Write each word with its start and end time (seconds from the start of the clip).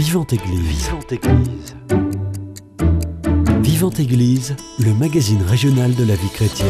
Vivante 0.00 0.32
Église. 0.32 0.88
Vivante 0.88 1.12
Église. 1.12 1.76
Vivante 3.62 4.00
Église, 4.00 4.56
le 4.78 4.94
magazine 4.94 5.42
régional 5.42 5.94
de 5.94 6.04
la 6.04 6.14
vie 6.14 6.30
chrétienne. 6.32 6.66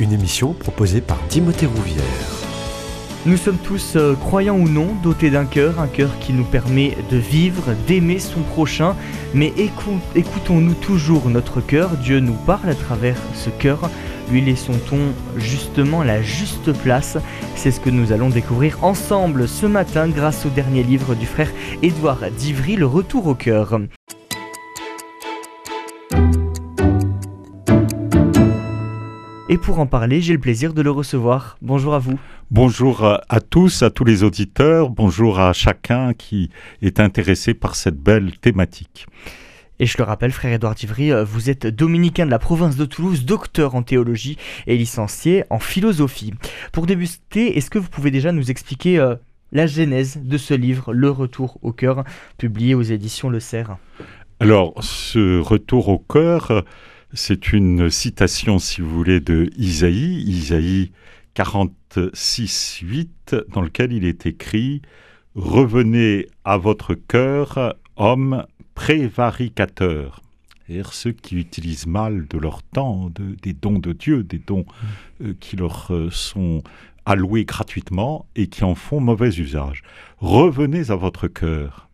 Une 0.00 0.12
émission 0.12 0.52
proposée 0.52 1.00
par 1.00 1.24
Timothée 1.28 1.66
Rouvière. 1.66 2.02
Nous 3.26 3.36
sommes 3.36 3.58
tous, 3.58 3.92
euh, 3.94 4.14
croyants 4.16 4.56
ou 4.58 4.68
non, 4.68 4.88
dotés 5.04 5.30
d'un 5.30 5.44
cœur, 5.44 5.78
un 5.80 5.86
cœur 5.86 6.18
qui 6.18 6.32
nous 6.32 6.42
permet 6.44 6.96
de 7.12 7.16
vivre, 7.16 7.62
d'aimer 7.86 8.18
son 8.18 8.40
prochain. 8.40 8.96
Mais 9.32 9.52
écou- 9.56 10.00
écoutons-nous 10.16 10.74
toujours 10.74 11.28
notre 11.28 11.60
cœur 11.60 11.90
Dieu 11.96 12.18
nous 12.18 12.34
parle 12.44 12.68
à 12.70 12.74
travers 12.74 13.16
ce 13.34 13.50
cœur. 13.50 13.88
Lui 14.30 14.40
laissons-on 14.40 15.12
justement 15.36 16.02
la 16.02 16.20
juste 16.20 16.72
place? 16.72 17.16
C'est 17.54 17.70
ce 17.70 17.78
que 17.78 17.90
nous 17.90 18.10
allons 18.10 18.28
découvrir 18.28 18.82
ensemble 18.82 19.46
ce 19.46 19.66
matin 19.66 20.08
grâce 20.08 20.44
au 20.46 20.48
dernier 20.48 20.82
livre 20.82 21.14
du 21.14 21.26
frère 21.26 21.50
Édouard 21.80 22.18
d'Ivry, 22.36 22.74
Le 22.74 22.86
Retour 22.86 23.28
au 23.28 23.34
cœur. 23.36 23.78
Et 29.48 29.58
pour 29.58 29.78
en 29.78 29.86
parler, 29.86 30.20
j'ai 30.20 30.32
le 30.32 30.40
plaisir 30.40 30.74
de 30.74 30.82
le 30.82 30.90
recevoir. 30.90 31.56
Bonjour 31.62 31.94
à 31.94 32.00
vous. 32.00 32.18
Bonjour 32.50 33.04
à 33.04 33.40
tous, 33.40 33.84
à 33.84 33.90
tous 33.90 34.04
les 34.04 34.24
auditeurs, 34.24 34.90
bonjour 34.90 35.38
à 35.38 35.52
chacun 35.52 36.14
qui 36.14 36.50
est 36.82 36.98
intéressé 36.98 37.54
par 37.54 37.76
cette 37.76 37.96
belle 37.96 38.32
thématique. 38.38 39.06
Et 39.78 39.84
je 39.84 39.98
le 39.98 40.04
rappelle, 40.04 40.32
frère 40.32 40.54
Édouard 40.54 40.74
Ivry, 40.82 41.12
euh, 41.12 41.22
vous 41.22 41.50
êtes 41.50 41.66
dominicain 41.66 42.24
de 42.24 42.30
la 42.30 42.38
province 42.38 42.76
de 42.76 42.86
Toulouse, 42.86 43.26
docteur 43.26 43.74
en 43.74 43.82
théologie 43.82 44.38
et 44.66 44.76
licencié 44.76 45.44
en 45.50 45.58
philosophie. 45.58 46.32
Pour 46.72 46.86
débuter, 46.86 47.58
est-ce 47.58 47.68
que 47.68 47.78
vous 47.78 47.90
pouvez 47.90 48.10
déjà 48.10 48.32
nous 48.32 48.50
expliquer 48.50 48.98
euh, 48.98 49.16
la 49.52 49.66
genèse 49.66 50.18
de 50.22 50.38
ce 50.38 50.54
livre, 50.54 50.94
Le 50.94 51.10
Retour 51.10 51.58
au 51.60 51.72
cœur, 51.72 52.04
publié 52.38 52.74
aux 52.74 52.82
éditions 52.82 53.28
Le 53.28 53.38
Cerf? 53.38 53.76
Alors, 54.40 54.72
ce 54.82 55.40
retour 55.40 55.88
au 55.88 55.98
cœur, 55.98 56.64
c'est 57.12 57.52
une 57.52 57.90
citation, 57.90 58.58
si 58.58 58.80
vous 58.80 58.90
voulez, 58.90 59.20
de 59.20 59.50
Isaïe, 59.58 60.22
Isaïe 60.26 60.92
46, 61.34 62.80
8, 62.82 63.36
dans 63.52 63.60
lequel 63.60 63.92
il 63.92 64.06
est 64.06 64.24
écrit 64.24 64.80
Revenez 65.34 66.28
à 66.44 66.56
votre 66.56 66.94
cœur, 66.94 67.76
hommes 67.96 68.46
prévaricateurs. 68.76 70.22
C'est-à-dire 70.66 70.92
ceux 70.92 71.12
qui 71.12 71.36
utilisent 71.36 71.86
mal 71.86 72.26
de 72.28 72.38
leur 72.38 72.62
temps, 72.62 73.10
de- 73.14 73.36
des 73.42 73.52
dons 73.52 73.78
de 73.78 73.92
Dieu, 73.92 74.22
des 74.22 74.38
dons 74.38 74.66
euh, 75.22 75.34
qui 75.40 75.56
leur 75.56 75.92
euh, 75.92 76.10
sont 76.10 76.62
alloués 77.04 77.44
gratuitement 77.44 78.26
et 78.34 78.48
qui 78.48 78.64
en 78.64 78.74
font 78.74 79.00
mauvais 79.00 79.28
usage. 79.30 79.82
Revenez 80.18 80.90
à 80.90 80.96
votre 80.96 81.28
cœur. 81.28 81.88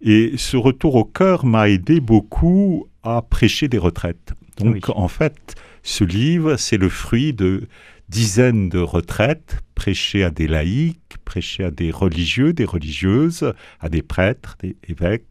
Et 0.00 0.32
ce 0.36 0.56
retour 0.56 0.94
au 0.94 1.04
cœur 1.04 1.44
m'a 1.44 1.68
aidé 1.68 2.00
beaucoup 2.00 2.86
à 3.02 3.22
prêcher 3.22 3.68
des 3.68 3.78
retraites. 3.78 4.32
Donc 4.58 4.74
Oui. 4.74 4.80
en 4.94 5.08
fait, 5.08 5.54
ce 5.82 6.04
livre, 6.04 6.56
c'est 6.56 6.76
le 6.78 6.88
fruit 6.88 7.32
de 7.32 7.66
dizaines 8.08 8.68
de 8.68 8.78
retraites 8.78 9.58
prêchées 9.74 10.22
à 10.22 10.30
des 10.30 10.46
laïcs, 10.46 11.16
prêchées 11.24 11.64
à 11.64 11.70
des 11.70 11.90
religieux, 11.90 12.52
des 12.52 12.64
religieuses, 12.64 13.52
à 13.80 13.88
des 13.88 14.02
prêtres, 14.02 14.56
des 14.60 14.76
évêques, 14.88 15.26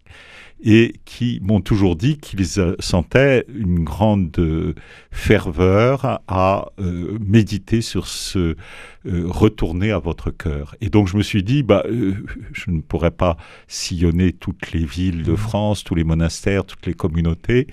et 0.63 0.93
qui 1.05 1.39
m'ont 1.41 1.61
toujours 1.61 1.95
dit 1.95 2.17
qu'ils 2.17 2.59
euh, 2.59 2.75
sentaient 2.79 3.45
une 3.53 3.83
grande 3.83 4.37
euh, 4.39 4.73
ferveur 5.11 6.21
à 6.27 6.67
euh, 6.79 7.17
méditer 7.19 7.81
sur 7.81 8.07
ce 8.07 8.55
euh, 9.07 9.25
retourner 9.25 9.91
à 9.91 9.97
votre 9.97 10.29
cœur. 10.29 10.75
Et 10.79 10.89
donc 10.89 11.07
je 11.07 11.17
me 11.17 11.23
suis 11.23 11.43
dit, 11.43 11.63
bah, 11.63 11.83
euh, 11.87 12.13
je 12.53 12.69
ne 12.69 12.81
pourrais 12.81 13.11
pas 13.11 13.37
sillonner 13.67 14.31
toutes 14.31 14.71
les 14.71 14.85
villes 14.85 15.23
de 15.23 15.35
France, 15.35 15.83
tous 15.83 15.95
les 15.95 16.03
monastères, 16.03 16.65
toutes 16.65 16.85
les 16.85 16.93
communautés. 16.93 17.67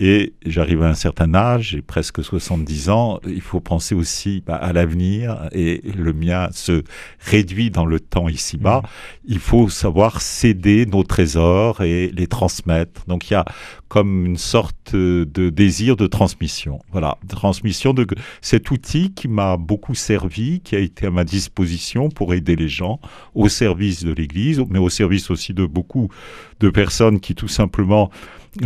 Et 0.00 0.32
j'arrive 0.44 0.82
à 0.82 0.88
un 0.88 0.94
certain 0.94 1.34
âge, 1.34 1.68
j'ai 1.70 1.82
presque 1.82 2.22
70 2.24 2.88
ans, 2.90 3.20
il 3.26 3.40
faut 3.40 3.60
penser 3.60 3.94
aussi 3.94 4.42
bah, 4.44 4.56
à 4.56 4.72
l'avenir, 4.72 5.48
et 5.52 5.82
le 5.84 6.12
mien 6.12 6.48
se 6.52 6.82
réduit 7.20 7.70
dans 7.70 7.86
le 7.86 8.00
temps 8.00 8.28
ici-bas. 8.28 8.82
Il 9.24 9.38
faut 9.38 9.68
savoir 9.68 10.20
céder 10.20 10.84
nos 10.84 11.04
trésors 11.04 11.82
et 11.82 12.10
les 12.12 12.26
transmettre. 12.26 13.06
Donc 13.06 13.30
il 13.30 13.34
y 13.34 13.36
a 13.36 13.44
comme 13.86 14.26
une 14.26 14.36
sorte 14.36 14.96
de 14.96 15.50
désir 15.50 15.94
de 15.94 16.08
transmission. 16.08 16.80
Voilà, 16.90 17.16
transmission 17.28 17.94
de 17.94 18.04
cet 18.40 18.72
outil 18.72 19.12
qui 19.12 19.28
m'a 19.28 19.56
beaucoup 19.56 19.94
servi, 19.94 20.58
qui 20.58 20.74
a 20.74 20.80
été 20.80 21.06
à 21.06 21.10
ma 21.12 21.22
disposition 21.22 22.08
pour 22.08 22.34
aider 22.34 22.56
les 22.56 22.68
gens 22.68 22.98
au 23.36 23.48
service 23.48 24.02
de 24.02 24.12
l'Église, 24.12 24.60
mais 24.68 24.80
au 24.80 24.88
service 24.88 25.30
aussi 25.30 25.54
de 25.54 25.64
beaucoup 25.64 26.08
de 26.58 26.68
personnes 26.70 27.20
qui 27.20 27.36
tout 27.36 27.46
simplement 27.46 28.10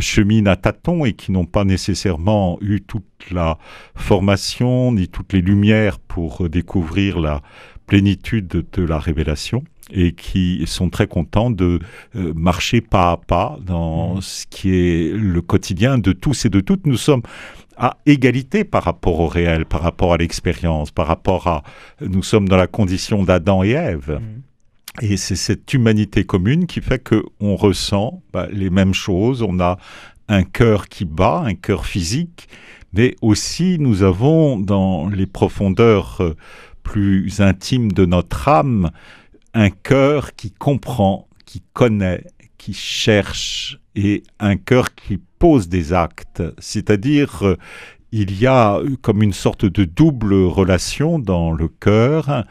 cheminent 0.00 0.50
à 0.50 0.56
tâtons 0.56 1.04
et 1.04 1.12
qui 1.12 1.32
n'ont 1.32 1.46
pas 1.46 1.64
nécessairement 1.64 2.58
eu 2.60 2.80
toute 2.80 3.04
la 3.30 3.58
formation 3.94 4.92
ni 4.92 5.08
toutes 5.08 5.32
les 5.32 5.40
lumières 5.40 5.98
pour 5.98 6.48
découvrir 6.48 7.20
la 7.20 7.42
plénitude 7.86 8.66
de, 8.72 8.82
la 8.82 8.98
révélation 8.98 9.64
et 9.90 10.12
qui 10.12 10.62
sont 10.66 10.90
très 10.90 11.06
contents 11.06 11.50
de 11.50 11.80
euh, 12.14 12.32
marcher 12.34 12.82
pas 12.82 13.12
à 13.12 13.16
pas 13.16 13.58
dans 13.64 14.16
Mhm. 14.16 14.20
ce 14.20 14.46
qui 14.50 14.74
est 14.74 15.12
le 15.12 15.40
quotidien 15.40 15.98
de 15.98 16.12
tous 16.12 16.44
et 16.44 16.50
de 16.50 16.60
toutes. 16.60 16.86
Nous 16.86 16.98
sommes 16.98 17.22
à 17.78 17.96
égalité 18.06 18.64
par 18.64 18.82
rapport 18.82 19.20
au 19.20 19.26
réel, 19.28 19.64
par 19.64 19.80
rapport 19.82 20.12
à 20.12 20.16
l'expérience, 20.16 20.90
par 20.90 21.06
rapport 21.06 21.46
à... 21.46 21.62
Nous 22.00 22.22
sommes 22.22 22.48
dans 22.48 22.56
la 22.56 22.66
condition 22.66 23.22
d'Adam 23.22 23.62
et 23.62 23.70
Ève. 23.70 24.20
Mhm. 24.20 24.42
Et 25.00 25.16
c'est 25.16 25.36
cette 25.36 25.72
humanité 25.72 26.24
commune 26.24 26.66
qui 26.66 26.80
fait 26.80 26.98
que 26.98 27.22
on 27.40 27.54
ressent 27.56 28.22
bah, 28.32 28.48
les 28.50 28.70
mêmes 28.70 28.94
choses. 28.94 29.42
On 29.42 29.60
a 29.60 29.78
un 30.28 30.42
cœur 30.42 30.88
qui 30.88 31.04
bat, 31.04 31.42
un 31.44 31.54
cœur 31.54 31.86
physique, 31.86 32.48
mais 32.92 33.14
aussi 33.22 33.78
nous 33.78 34.02
avons 34.02 34.58
dans 34.58 35.08
les 35.08 35.26
profondeurs 35.26 36.18
euh, 36.20 36.36
plus 36.82 37.40
intimes 37.40 37.92
de 37.92 38.06
notre 38.06 38.48
âme 38.48 38.90
un 39.54 39.70
cœur 39.70 40.34
qui 40.34 40.50
comprend, 40.50 41.28
qui 41.46 41.62
connaît, 41.72 42.24
qui 42.58 42.74
cherche 42.74 43.78
et 43.94 44.22
un 44.40 44.56
cœur 44.56 44.94
qui 44.94 45.18
pose 45.38 45.68
des 45.68 45.92
actes. 45.92 46.42
C'est-à-dire 46.58 47.46
euh, 47.46 47.56
il 48.10 48.38
y 48.38 48.46
a 48.46 48.80
comme 49.02 49.22
une 49.22 49.32
sorte 49.32 49.64
de 49.64 49.84
double 49.84 50.34
relation 50.34 51.18
dans 51.18 51.52
le 51.52 51.68
cœur 51.68 52.44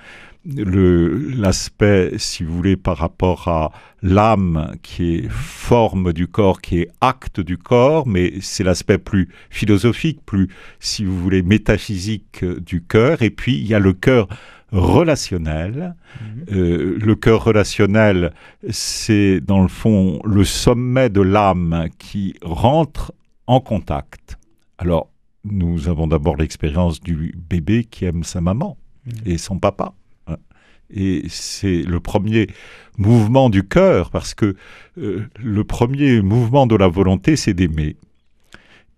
l'aspect, 0.56 2.14
si 2.18 2.44
vous 2.44 2.56
voulez, 2.56 2.78
par 2.78 2.98
rapport 2.98 3.48
à 3.48 3.72
l'âme 4.02 4.76
qui 4.82 5.16
est 5.16 5.30
forme 5.30 6.14
du 6.14 6.28
corps, 6.28 6.62
qui 6.62 6.80
est 6.80 6.90
acte 7.02 7.40
du 7.40 7.58
corps, 7.58 8.08
mais 8.08 8.36
c'est 8.42 8.64
l'aspect 8.64 8.98
plus 8.98 9.30
philosophique, 9.50 10.20
plus, 10.26 10.48
si 10.80 11.04
vous 11.04 11.20
voulez, 11.20 11.42
métaphysique 11.42 12.46
du 12.46 12.82
cœur. 12.84 13.22
Et 13.22 13.30
puis, 13.30 13.58
il 13.58 13.68
y 13.68 13.74
a 13.74 13.80
le 13.80 13.94
cœur 13.94 14.28
relationnel. 14.72 15.96
Euh, 16.52 16.98
le 17.00 17.16
cœur 17.16 17.44
relationnel, 17.44 18.34
c'est 18.70 19.40
dans 19.40 19.62
le 19.62 19.68
fond 19.68 20.20
le 20.24 20.44
sommet 20.44 21.10
de 21.10 21.22
l'âme 21.22 21.88
qui 21.98 22.36
rentre 22.42 23.14
en 23.48 23.60
contact. 23.60 24.38
Alors, 24.78 25.10
nous 25.44 25.88
avons 25.88 26.08
d'abord 26.08 26.36
l'expérience 26.36 27.00
du 27.00 27.34
bébé 27.50 27.86
qui 27.86 28.06
aime 28.06 28.24
sa 28.24 28.42
maman 28.42 28.78
et 29.26 29.38
son 29.38 29.60
papa. 29.60 29.94
Et 30.94 31.24
c'est 31.30 31.82
le 31.84 32.00
premier 32.00 32.48
mouvement 32.98 33.50
du 33.50 33.68
cœur, 33.68 34.10
parce 34.10 34.34
que 34.34 34.56
euh, 34.98 35.28
le 35.40 35.64
premier 35.64 36.22
mouvement 36.22 36.68
de 36.68 36.76
la 36.76 36.88
volonté, 36.88 37.36
c'est 37.36 37.54
d'aimer. 37.54 37.98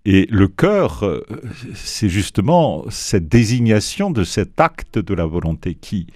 Et 0.05 0.27
le 0.29 0.47
cœur, 0.47 1.03
euh, 1.03 1.25
c'est 1.73 2.09
justement 2.09 2.85
cette 2.89 3.27
désignation 3.27 4.11
de 4.11 4.23
cet 4.23 4.59
acte 4.59 4.97
de 4.97 5.13
la 5.13 5.25
volonté 5.25 5.75
qui 5.75 6.07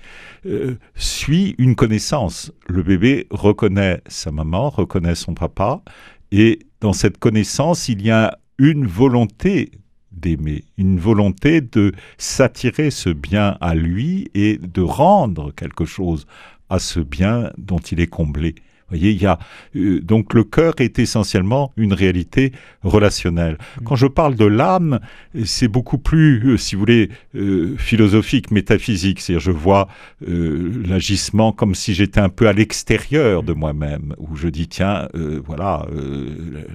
euh, 0.45 0.75
suit 0.95 1.55
une 1.57 1.75
connaissance. 1.75 2.51
Le 2.67 2.81
bébé 2.81 3.27
reconnaît 3.29 4.01
sa 4.07 4.31
maman, 4.31 4.69
reconnaît 4.69 5.15
son 5.15 5.33
papa, 5.33 5.83
et 6.31 6.59
dans 6.79 6.93
cette 6.93 7.17
connaissance, 7.17 7.89
il 7.89 8.01
y 8.01 8.09
a 8.09 8.37
une 8.57 8.87
volonté 8.87 9.71
d'aimer, 10.23 10.63
une 10.77 10.97
volonté 10.97 11.61
de 11.61 11.91
s'attirer 12.17 12.89
ce 12.89 13.09
bien 13.09 13.57
à 13.61 13.75
lui 13.75 14.29
et 14.33 14.57
de 14.57 14.81
rendre 14.81 15.51
quelque 15.53 15.85
chose 15.85 16.25
à 16.69 16.79
ce 16.79 16.99
bien 16.99 17.51
dont 17.57 17.79
il 17.79 17.99
est 17.99 18.07
comblé. 18.07 18.55
Voyez, 18.93 19.11
il 19.11 19.21
y 19.21 19.25
a 19.25 19.39
euh, 19.75 19.99
donc 20.01 20.35
le 20.35 20.43
cœur 20.43 20.75
est 20.77 20.99
essentiellement 20.99 21.71
une 21.77 21.93
réalité 21.93 22.51
relationnelle. 22.83 23.57
Quand 23.83 23.95
je 23.95 24.05
parle 24.05 24.35
de 24.35 24.45
l'âme, 24.45 24.99
c'est 25.45 25.67
beaucoup 25.67 25.97
plus, 25.97 26.53
euh, 26.53 26.57
si 26.57 26.75
vous 26.75 26.81
voulez, 26.81 27.09
euh, 27.35 27.75
philosophique, 27.77 28.51
métaphysique. 28.51 29.19
C'est-à-dire, 29.19 29.39
je 29.39 29.51
vois 29.51 29.87
l'agissement 30.21 31.51
comme 31.51 31.75
si 31.75 31.93
j'étais 31.93 32.19
un 32.19 32.29
peu 32.29 32.47
à 32.47 32.53
l'extérieur 32.53 33.43
de 33.43 33.53
moi-même, 33.53 34.15
où 34.19 34.35
je 34.35 34.47
dis 34.47 34.67
tiens, 34.67 35.07
voilà, 35.45 35.85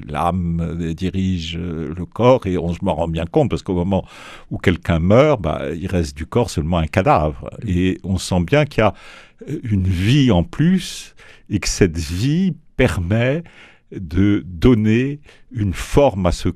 l'âme 0.08 0.76
dirige 0.94 1.56
le 1.56 2.04
corps 2.04 2.46
et 2.46 2.58
on 2.58 2.72
se 2.74 2.78
m'en 2.82 2.94
rend 2.94 3.08
bien 3.08 3.24
compte 3.24 3.48
parce 3.48 3.62
qu'au 3.62 3.74
moment 3.74 4.04
où 4.50 4.58
quelqu'un 4.58 4.98
meurt, 4.98 5.40
bah, 5.40 5.62
il 5.74 5.86
reste 5.86 6.16
du 6.16 6.26
corps 6.26 6.50
seulement 6.50 6.78
un 6.78 6.86
cadavre 6.86 7.50
et 7.66 7.98
on 8.04 8.18
sent 8.18 8.40
bien 8.40 8.64
qu'il 8.64 8.82
y 8.82 8.84
a 8.84 8.94
une 9.62 9.86
vie 9.86 10.30
en 10.30 10.44
plus 10.44 11.14
et 11.50 11.60
que 11.60 11.68
cette 11.68 11.98
vie 11.98 12.54
permet 12.76 13.42
de 13.92 14.42
donner 14.46 15.20
une 15.50 15.72
forme 15.72 16.26
à 16.26 16.32
ce 16.32 16.50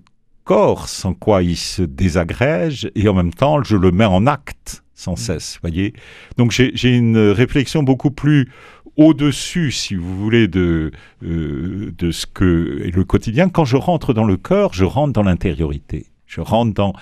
corps 0.44 0.88
sans 0.88 1.14
quoi 1.14 1.42
il 1.42 1.56
se 1.56 1.82
désagrège 1.82 2.90
et 2.94 3.08
en 3.08 3.14
même 3.14 3.32
temps 3.32 3.62
je 3.62 3.76
le 3.76 3.90
mets 3.90 4.04
en 4.04 4.26
acte 4.26 4.82
sans 4.94 5.16
cesse, 5.16 5.58
voyez. 5.62 5.94
Donc 6.36 6.52
j'ai 6.52 6.96
une 6.96 7.18
réflexion 7.18 7.82
beaucoup 7.82 8.12
plus 8.12 8.48
au-dessus, 8.96 9.72
si 9.72 9.94
vous 9.94 10.16
voulez, 10.16 10.48
de, 10.48 10.92
euh, 11.24 11.92
de 11.96 12.10
ce 12.10 12.26
que 12.26 12.82
est 12.84 12.94
le 12.94 13.04
quotidien. 13.04 13.48
Quand 13.48 13.64
je 13.64 13.76
rentre 13.76 14.14
dans 14.14 14.24
le 14.24 14.36
cœur, 14.36 14.72
je 14.74 14.84
rentre 14.84 15.12
dans 15.12 15.22
l'intériorité. 15.22 16.06
Je 16.26 16.40
rentre 16.40 16.74
dans 16.74 16.92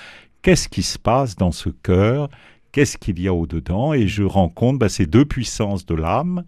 qu'est-ce 0.42 0.68
qui 0.68 0.82
se 0.82 0.98
passe 0.98 1.36
dans 1.36 1.52
ce 1.52 1.68
cœur, 1.68 2.28
qu'est-ce 2.72 2.98
qu'il 2.98 3.20
y 3.20 3.28
a 3.28 3.34
au-dedans, 3.34 3.92
et 3.92 4.06
je 4.06 4.22
rencontre 4.22 4.78
bah, 4.78 4.88
ces 4.88 5.06
deux 5.06 5.24
puissances 5.24 5.86
de 5.86 5.94
l'âme 5.94 6.44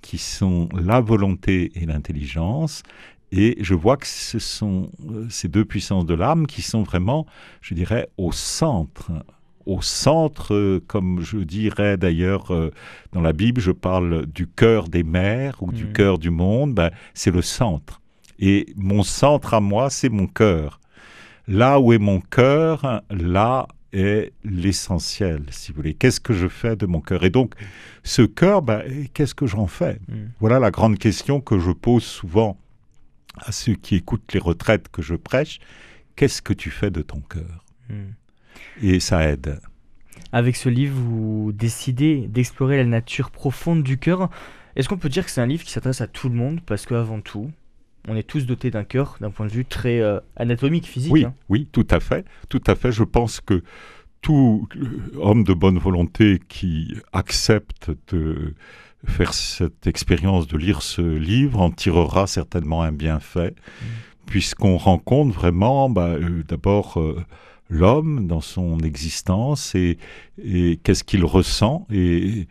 qui 0.00 0.18
sont 0.18 0.68
la 0.74 1.00
volonté 1.00 1.72
et 1.74 1.86
l'intelligence. 1.86 2.82
Et 3.30 3.58
je 3.60 3.74
vois 3.74 3.96
que 3.96 4.06
ce 4.06 4.38
sont 4.38 4.90
euh, 5.10 5.26
ces 5.28 5.48
deux 5.48 5.64
puissances 5.64 6.06
de 6.06 6.14
l'âme 6.14 6.46
qui 6.46 6.62
sont 6.62 6.82
vraiment, 6.82 7.26
je 7.60 7.74
dirais, 7.74 8.08
au 8.16 8.32
centre 8.32 9.10
au 9.68 9.82
centre, 9.82 10.54
euh, 10.54 10.82
comme 10.86 11.20
je 11.20 11.36
dirais 11.36 11.98
d'ailleurs 11.98 12.52
euh, 12.52 12.72
dans 13.12 13.20
la 13.20 13.34
Bible, 13.34 13.60
je 13.60 13.70
parle 13.70 14.24
du 14.26 14.48
cœur 14.48 14.88
des 14.88 15.02
mers 15.02 15.62
ou 15.62 15.70
du 15.70 15.84
mm. 15.84 15.92
cœur 15.92 16.18
du 16.18 16.30
monde, 16.30 16.74
ben, 16.74 16.90
c'est 17.12 17.30
le 17.30 17.42
centre. 17.42 18.00
Et 18.38 18.72
mon 18.76 19.02
centre 19.02 19.52
à 19.52 19.60
moi, 19.60 19.90
c'est 19.90 20.08
mon 20.08 20.26
cœur. 20.26 20.80
Là 21.46 21.80
où 21.80 21.92
est 21.92 21.98
mon 21.98 22.20
cœur, 22.20 23.02
là 23.10 23.68
est 23.92 24.32
l'essentiel, 24.44 25.44
si 25.50 25.72
vous 25.72 25.76
voulez. 25.76 25.94
Qu'est-ce 25.94 26.20
que 26.20 26.32
je 26.32 26.48
fais 26.48 26.76
de 26.76 26.86
mon 26.86 27.00
cœur? 27.00 27.24
Et 27.24 27.30
donc, 27.30 27.54
ce 28.02 28.22
cœur, 28.22 28.62
ben, 28.62 28.82
qu'est-ce 29.14 29.34
que 29.34 29.46
j'en 29.46 29.66
fais? 29.66 29.98
Mm. 30.08 30.26
Voilà 30.40 30.58
la 30.58 30.70
grande 30.70 30.98
question 30.98 31.40
que 31.40 31.58
je 31.58 31.70
pose 31.70 32.04
souvent 32.04 32.58
à 33.38 33.52
ceux 33.52 33.74
qui 33.74 33.96
écoutent 33.96 34.32
les 34.32 34.40
retraites 34.40 34.88
que 34.88 35.02
je 35.02 35.14
prêche. 35.14 35.60
Qu'est-ce 36.16 36.42
que 36.42 36.52
tu 36.52 36.70
fais 36.70 36.90
de 36.90 37.02
ton 37.02 37.20
cœur? 37.20 37.64
Mm 37.88 38.12
et 38.82 39.00
ça 39.00 39.28
aide. 39.28 39.60
Avec 40.32 40.56
ce 40.56 40.68
livre, 40.68 40.98
vous 40.98 41.52
décidez 41.52 42.26
d'explorer 42.28 42.76
la 42.76 42.84
nature 42.84 43.30
profonde 43.30 43.82
du 43.82 43.98
cœur. 43.98 44.30
Est-ce 44.76 44.88
qu'on 44.88 44.98
peut 44.98 45.08
dire 45.08 45.24
que 45.24 45.30
c'est 45.30 45.40
un 45.40 45.46
livre 45.46 45.64
qui 45.64 45.72
s'adresse 45.72 46.00
à 46.00 46.06
tout 46.06 46.28
le 46.28 46.34
monde? 46.34 46.60
Parce 46.64 46.86
qu'avant 46.86 47.20
tout, 47.20 47.50
on 48.08 48.16
est 48.16 48.22
tous 48.22 48.46
dotés 48.46 48.70
d'un 48.70 48.84
cœur 48.84 49.16
d'un 49.20 49.30
point 49.30 49.46
de 49.46 49.52
vue 49.52 49.64
très 49.64 50.00
euh, 50.00 50.20
anatomique, 50.36 50.86
physique. 50.86 51.12
Oui, 51.12 51.24
hein. 51.24 51.34
oui, 51.48 51.68
tout 51.70 51.86
à 51.90 52.00
fait. 52.00 52.24
Tout 52.48 52.62
à 52.66 52.74
fait. 52.74 52.92
Je 52.92 53.04
pense 53.04 53.40
que 53.40 53.62
tout 54.20 54.68
homme 55.16 55.44
de 55.44 55.54
bonne 55.54 55.78
volonté 55.78 56.40
qui 56.48 56.94
accepte 57.12 57.90
de 58.12 58.54
faire 59.06 59.32
cette 59.32 59.86
expérience 59.86 60.48
de 60.48 60.58
lire 60.58 60.82
ce 60.82 61.02
livre 61.02 61.60
en 61.60 61.70
tirera 61.70 62.26
certainement 62.26 62.82
un 62.82 62.92
bienfait, 62.92 63.50
mmh. 63.50 63.84
puisqu'on 64.26 64.76
rencontre 64.76 65.32
vraiment, 65.32 65.88
bah, 65.88 66.08
euh, 66.08 66.42
d'abord, 66.48 66.98
euh, 66.98 67.24
l'homme 67.68 68.26
dans 68.26 68.40
son 68.40 68.78
existence 68.80 69.74
et, 69.74 69.98
qu'est-ce 70.82 71.04
qu'il 71.04 71.24
ressent. 71.24 71.86
Et 71.92 72.46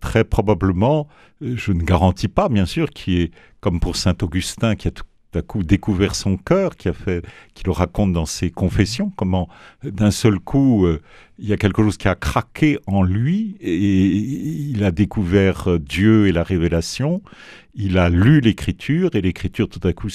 très 0.00 0.24
probablement, 0.24 1.08
je 1.40 1.72
ne 1.72 1.82
garantis 1.82 2.28
pas, 2.28 2.48
bien 2.48 2.66
sûr, 2.66 2.90
qui 2.90 3.20
est 3.20 3.30
comme 3.60 3.80
pour 3.80 3.96
saint 3.96 4.14
Augustin 4.22 4.74
qui 4.74 4.88
a 4.88 4.90
tout 4.90 5.04
à 5.34 5.42
coup 5.42 5.62
découvert 5.62 6.14
son 6.14 6.36
cœur, 6.36 6.76
qui 6.76 6.88
a 6.88 6.92
fait, 6.92 7.24
qui 7.54 7.64
le 7.64 7.72
raconte 7.72 8.12
dans 8.12 8.26
ses 8.26 8.50
confessions, 8.50 9.10
comment 9.16 9.48
d'un 9.82 10.10
seul 10.10 10.38
coup 10.38 10.86
euh, 10.86 11.00
il 11.38 11.48
y 11.48 11.52
a 11.52 11.56
quelque 11.56 11.82
chose 11.82 11.96
qui 11.96 12.08
a 12.08 12.14
craqué 12.14 12.78
en 12.86 13.02
lui 13.02 13.56
et 13.60 13.76
il 13.76 14.84
a 14.84 14.90
découvert 14.90 15.68
euh, 15.68 15.78
Dieu 15.78 16.26
et 16.28 16.32
la 16.32 16.42
révélation. 16.42 17.22
Il 17.74 17.96
a 17.96 18.10
lu 18.10 18.40
l'écriture 18.40 19.10
et 19.14 19.22
l'écriture 19.22 19.66
tout 19.66 19.80
à 19.88 19.94
coup 19.94 20.08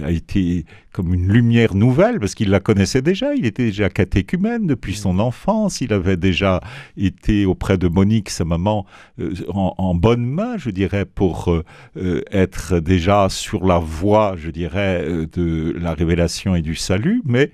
a 0.00 0.10
été 0.12 0.64
comme 0.92 1.12
une 1.12 1.32
lumière 1.32 1.74
nouvelle 1.74 2.20
parce 2.20 2.36
qu'il 2.36 2.50
la 2.50 2.60
connaissait 2.60 3.02
déjà. 3.02 3.34
Il 3.34 3.46
était 3.46 3.64
déjà 3.64 3.88
catéchumène 3.88 4.68
depuis 4.68 4.94
son 4.94 5.14
mmh. 5.14 5.20
enfance. 5.20 5.80
Il 5.80 5.92
avait 5.92 6.16
déjà 6.16 6.60
été 6.96 7.44
auprès 7.44 7.78
de 7.78 7.88
Monique, 7.88 8.30
sa 8.30 8.44
maman, 8.44 8.86
euh, 9.18 9.34
en, 9.48 9.94
bonne 9.96 10.24
main, 10.24 10.56
je 10.56 10.70
dirais, 10.70 11.04
pour 11.04 11.52
euh, 11.96 12.22
être 12.30 12.78
déjà 12.78 13.28
sur 13.28 13.66
la 13.66 13.80
voie, 13.80 14.36
je 14.38 14.50
dirais, 14.50 15.04
de 15.32 15.74
la 15.80 15.94
révélation 15.94 16.54
et 16.54 16.62
du 16.62 16.76
salut. 16.76 17.22
Mais 17.24 17.50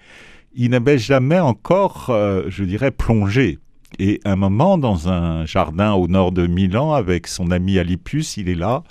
il 0.56 0.70
n'avait 0.70 0.98
jamais 0.98 1.40
encore, 1.40 2.10
euh, 2.10 2.44
je 2.48 2.64
dirais, 2.64 2.90
plongé. 2.90 3.58
Et 3.98 4.20
un 4.24 4.36
moment, 4.36 4.78
dans 4.78 5.08
un 5.08 5.44
jardin 5.44 5.92
au 5.92 6.08
nord 6.08 6.32
de 6.32 6.46
Milan, 6.46 6.92
avec 6.92 7.26
son 7.26 7.50
ami 7.50 7.78
Alipius, 7.78 8.36
il 8.36 8.48
est 8.48 8.54
là, 8.54 8.82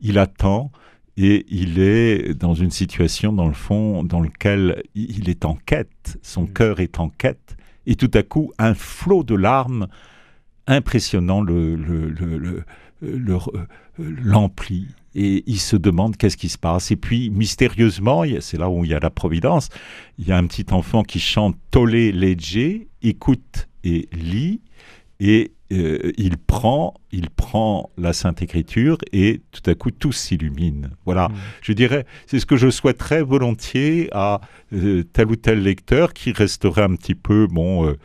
il 0.00 0.18
attend, 0.18 0.70
et 1.16 1.46
il 1.48 1.78
est 1.78 2.34
dans 2.34 2.54
une 2.54 2.70
situation, 2.70 3.32
dans 3.32 3.48
le 3.48 3.54
fond, 3.54 4.02
dans 4.04 4.20
laquelle 4.20 4.82
il 4.94 5.28
est 5.28 5.44
en 5.44 5.54
quête, 5.66 6.18
son 6.22 6.42
mm. 6.42 6.52
cœur 6.52 6.80
est 6.80 6.98
en 6.98 7.08
quête, 7.08 7.56
et 7.86 7.96
tout 7.96 8.10
à 8.14 8.22
coup, 8.22 8.52
un 8.58 8.74
flot 8.74 9.22
de 9.22 9.34
larmes 9.34 9.88
impressionnant 10.66 11.40
le, 11.40 11.74
le, 11.74 12.08
le, 12.08 12.38
le 12.38 12.64
l'emplit 13.98 14.88
et 15.14 15.44
il 15.46 15.58
se 15.58 15.76
demande 15.76 16.16
qu'est-ce 16.16 16.36
qui 16.36 16.48
se 16.48 16.58
passe. 16.58 16.90
Et 16.90 16.96
puis, 16.96 17.30
mystérieusement, 17.30 18.22
c'est 18.40 18.58
là 18.58 18.68
où 18.68 18.84
il 18.84 18.90
y 18.90 18.94
a 18.94 19.00
la 19.00 19.10
providence, 19.10 19.68
il 20.18 20.26
y 20.26 20.32
a 20.32 20.36
un 20.36 20.46
petit 20.46 20.66
enfant 20.72 21.02
qui 21.02 21.20
chante 21.20 21.56
Tolé 21.70 22.12
Legge, 22.12 22.86
écoute 23.02 23.68
et 23.84 24.08
lit, 24.12 24.60
et 25.20 25.52
euh, 25.72 26.12
il 26.18 26.36
prend, 26.36 26.94
il 27.12 27.30
prend 27.30 27.90
la 27.96 28.12
Sainte 28.12 28.42
Écriture 28.42 28.98
et 29.12 29.40
tout 29.52 29.70
à 29.70 29.74
coup 29.74 29.90
tout 29.90 30.12
s'illumine. 30.12 30.90
Voilà, 31.06 31.28
mmh. 31.28 31.34
je 31.62 31.72
dirais, 31.72 32.06
c'est 32.26 32.38
ce 32.40 32.46
que 32.46 32.56
je 32.56 32.68
souhaiterais 32.68 33.22
volontiers 33.22 34.08
à 34.12 34.40
euh, 34.72 35.04
tel 35.12 35.28
ou 35.28 35.36
tel 35.36 35.62
lecteur 35.62 36.12
qui 36.12 36.32
resterait 36.32 36.82
un 36.82 36.94
petit 36.96 37.14
peu, 37.14 37.46
bon, 37.46 37.86
euh, 37.86 37.96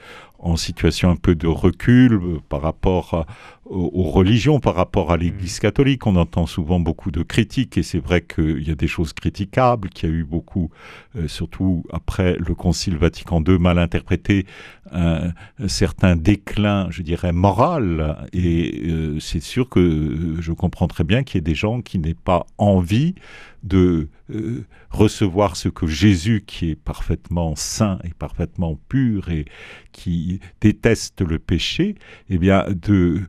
en 0.48 0.56
situation 0.56 1.10
un 1.10 1.16
peu 1.16 1.36
de 1.36 1.48
recul 1.48 2.20
par 2.50 2.62
rapport 2.62 3.14
à, 3.14 3.26
aux, 3.70 4.04
religions 4.04 4.60
par 4.60 4.76
rapport 4.76 5.12
à 5.12 5.18
l'Église 5.18 5.58
mm. 5.58 5.62
catholique. 5.62 6.08
On 6.08 6.16
entend 6.16 6.46
souvent 6.46 6.80
beaucoup 6.80 7.12
de 7.12 7.24
critiques 7.24 7.78
et 7.78 7.84
c'est 7.84 8.00
vrai 8.00 8.22
qu'il 8.22 8.68
y 8.68 8.72
a 8.72 8.76
des 8.76 8.88
choses 8.88 9.14
critiquables, 9.14 9.90
qu'il 9.90 10.10
y 10.10 10.12
a 10.12 10.16
eu 10.16 10.24
beaucoup, 10.24 10.70
euh, 11.16 11.28
surtout 11.28 11.84
après 11.92 12.38
le 12.38 12.56
Concile 12.56 12.98
Vatican 12.98 13.44
II, 13.46 13.58
mal 13.58 13.78
interprété, 13.80 14.46
un, 14.92 15.32
certain 15.68 16.16
déclin, 16.16 16.88
je 16.90 17.02
dirais, 17.02 17.32
moral. 17.32 18.28
Et 18.34 18.84
euh, 18.88 19.20
c'est 19.20 19.42
sûr 19.42 19.70
que 19.70 20.36
je 20.40 20.52
comprends 20.54 20.88
très 20.88 21.04
bien 21.04 21.24
qu'il 21.24 21.36
y 21.36 21.40
ait 21.40 21.42
des 21.42 21.56
gens 21.56 21.82
qui 21.82 22.00
n'aient 22.00 22.14
pas 22.14 22.46
envie 22.58 23.16
de 23.64 24.10
euh, 24.30 24.66
recevoir 24.90 25.56
ce 25.56 25.70
que 25.70 25.88
Jésus, 25.88 26.44
qui 26.46 26.72
est 26.72 26.76
parfaitement 26.76 27.56
saint 27.56 28.00
et 28.04 28.14
parfaitement 28.14 28.80
pur 28.90 29.30
et 29.30 29.46
qui 29.92 30.40
déteste 30.62 31.22
le 31.22 31.40
péché, 31.40 31.96
eh 32.30 32.38
bien, 32.38 32.66
de 32.70 33.22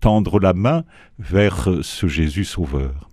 tendre 0.00 0.40
la 0.40 0.52
main 0.52 0.84
vers 1.18 1.68
ce 1.82 2.06
Jésus 2.06 2.44
sauveur. 2.44 3.08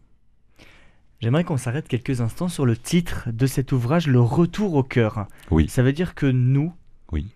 J'aimerais 1.21 1.43
qu'on 1.43 1.57
s'arrête 1.57 1.87
quelques 1.87 2.21
instants 2.21 2.49
sur 2.49 2.65
le 2.65 2.75
titre 2.75 3.29
de 3.31 3.47
cet 3.47 3.71
ouvrage, 3.71 4.05
Le 4.07 4.19
Retour 4.19 4.75
au 4.75 4.83
cœur. 4.83 5.27
Oui. 5.49 5.67
Ça 5.69 5.81
veut 5.81 5.93
dire 5.93 6.13
que 6.13 6.25
nous, 6.25 6.73
oui. 7.11 7.27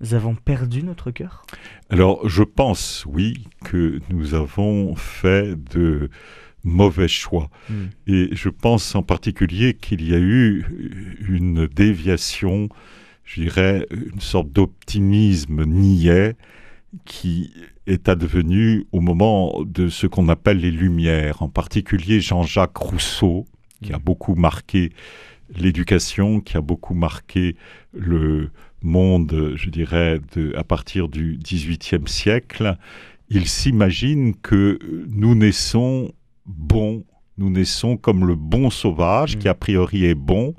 nous 0.00 0.14
avons 0.14 0.34
perdu 0.34 0.82
notre 0.82 1.10
cœur? 1.10 1.44
Alors, 1.90 2.28
je 2.28 2.42
pense, 2.42 3.04
oui, 3.06 3.46
que 3.64 4.00
nous 4.08 4.34
avons 4.34 4.96
fait 4.96 5.54
de 5.72 6.10
mauvais 6.64 7.08
choix. 7.08 7.50
Hmm. 7.68 7.86
Et 8.06 8.28
je 8.32 8.48
pense 8.48 8.94
en 8.94 9.02
particulier 9.02 9.74
qu'il 9.74 10.08
y 10.08 10.14
a 10.14 10.18
eu 10.18 10.64
une 11.28 11.66
déviation, 11.66 12.68
je 13.24 13.42
dirais, 13.42 13.86
une 13.90 14.20
sorte 14.20 14.50
d'optimisme 14.50 15.64
niais 15.64 16.36
qui 17.04 17.52
est 17.86 18.08
advenu 18.08 18.86
au 18.92 19.00
moment 19.00 19.62
de 19.64 19.88
ce 19.88 20.06
qu'on 20.06 20.28
appelle 20.28 20.58
les 20.58 20.70
Lumières, 20.70 21.42
en 21.42 21.48
particulier 21.48 22.20
Jean-Jacques 22.20 22.76
Rousseau, 22.76 23.46
qui 23.82 23.92
a 23.92 23.98
mm. 23.98 24.02
beaucoup 24.02 24.34
marqué 24.34 24.92
l'éducation, 25.54 26.40
qui 26.40 26.56
a 26.56 26.60
beaucoup 26.60 26.94
marqué 26.94 27.56
le 27.92 28.50
monde, 28.82 29.52
je 29.56 29.70
dirais, 29.70 30.20
de, 30.34 30.54
à 30.56 30.64
partir 30.64 31.08
du 31.08 31.38
XVIIIe 31.42 32.06
siècle. 32.06 32.76
Il 33.28 33.48
s'imagine 33.48 34.34
que 34.34 34.78
nous 35.08 35.34
naissons 35.34 36.12
bons, 36.46 37.04
nous 37.38 37.50
naissons 37.50 37.96
comme 37.96 38.26
le 38.26 38.34
bon 38.34 38.70
sauvage, 38.70 39.38
qui 39.38 39.46
mm. 39.46 39.50
a 39.50 39.54
priori 39.54 40.04
est 40.04 40.14
bon, 40.14 40.54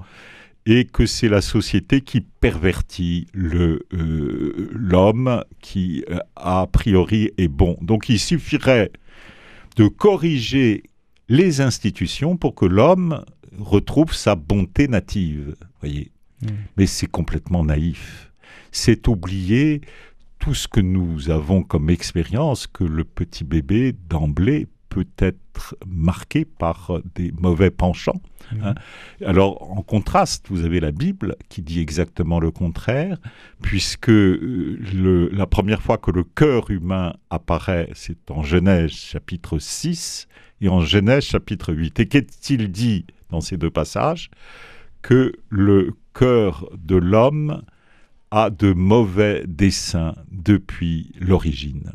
et 0.66 0.86
que 0.86 1.06
c'est 1.06 1.30
la 1.30 1.42
société 1.42 2.02
qui 2.02 2.22
pervertit 2.22 3.28
le 3.34 3.86
euh, 3.94 4.70
l'homme 4.72 5.44
qui 5.62 6.06
euh, 6.10 6.20
a 6.36 6.68
priori 6.68 7.32
est 7.38 7.50
bon. 7.50 7.78
Donc 7.82 8.10
il 8.10 8.20
suffirait 8.20 8.92
de 9.76 9.88
corriger 9.88 10.84
les 11.28 11.62
institutions 11.62 12.38
pour 12.38 12.56
que 12.56 12.66
l'homme 12.66 13.24
retrouve 13.60 14.14
sa 14.14 14.36
bonté 14.36 14.88
native, 14.88 15.56
voyez. 15.80 16.12
Hmm. 16.42 16.48
Mais 16.78 16.86
c'est 16.86 17.08
complètement 17.08 17.64
naïf. 17.64 18.32
C'est 18.72 19.08
oublier 19.08 19.82
tout 20.40 20.54
ce 20.54 20.68
que 20.68 20.82
nous 20.82 21.30
avons 21.30 21.64
comme 21.64 21.90
expérience 21.90 22.68
que 22.68 22.84
le 22.84 23.04
petit 23.04 23.44
bébé 23.44 23.94
d'emblée 24.10 24.68
peut 24.94 25.08
être 25.18 25.76
marqué 25.88 26.46
par 26.46 27.00
des 27.16 27.34
mauvais 27.40 27.72
penchants. 27.72 28.22
Hein. 28.62 28.76
Alors, 29.26 29.72
en 29.72 29.82
contraste, 29.82 30.46
vous 30.50 30.64
avez 30.64 30.80
la 30.80 30.92
Bible 30.92 31.36
qui 31.50 31.64
dit 31.64 31.80
exactement 31.80 32.40
le 32.40 32.52
contraire, 32.52 33.18
puisque 33.62 34.08
le, 34.08 35.30
la 35.32 35.48
première 35.48 35.82
fois 35.82 35.98
que 35.98 36.12
le 36.12 36.24
cœur 36.24 36.70
humain 36.70 37.16
apparaît, 37.32 37.90
c'est 37.94 38.30
en 38.30 38.44
Genèse 38.44 38.92
chapitre 38.92 39.58
6 39.58 40.28
et 40.62 40.70
en 40.70 40.82
Genèse 40.82 41.24
chapitre 41.24 41.74
8. 41.74 42.00
Et 42.00 42.08
qu'est-il 42.08 42.72
dit 42.72 43.06
dans 43.32 43.42
ces 43.42 43.58
deux 43.58 43.72
passages? 43.72 44.30
Que 45.02 45.34
le 45.50 45.96
cœur 46.14 46.70
de 46.78 46.96
l'homme 46.96 47.64
a 48.30 48.52
de 48.52 48.74
mauvais 48.74 49.44
desseins 49.48 50.14
depuis 50.32 51.12
l'origine. 51.20 51.94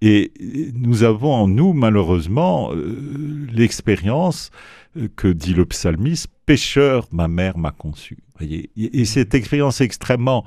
Et 0.00 0.32
nous 0.74 1.02
avons 1.02 1.32
en 1.32 1.48
nous, 1.48 1.72
malheureusement, 1.72 2.72
euh, 2.72 3.46
l'expérience 3.52 4.50
euh, 4.96 5.08
que 5.16 5.28
dit 5.28 5.54
le 5.54 5.66
psalmiste, 5.66 6.28
pécheur, 6.46 7.08
ma 7.10 7.26
mère 7.26 7.58
m'a 7.58 7.72
conçu. 7.72 8.18
Voyez 8.38 8.70
et, 8.76 9.04
cette 9.04 9.34
expérience 9.34 9.80
extrêmement 9.80 10.44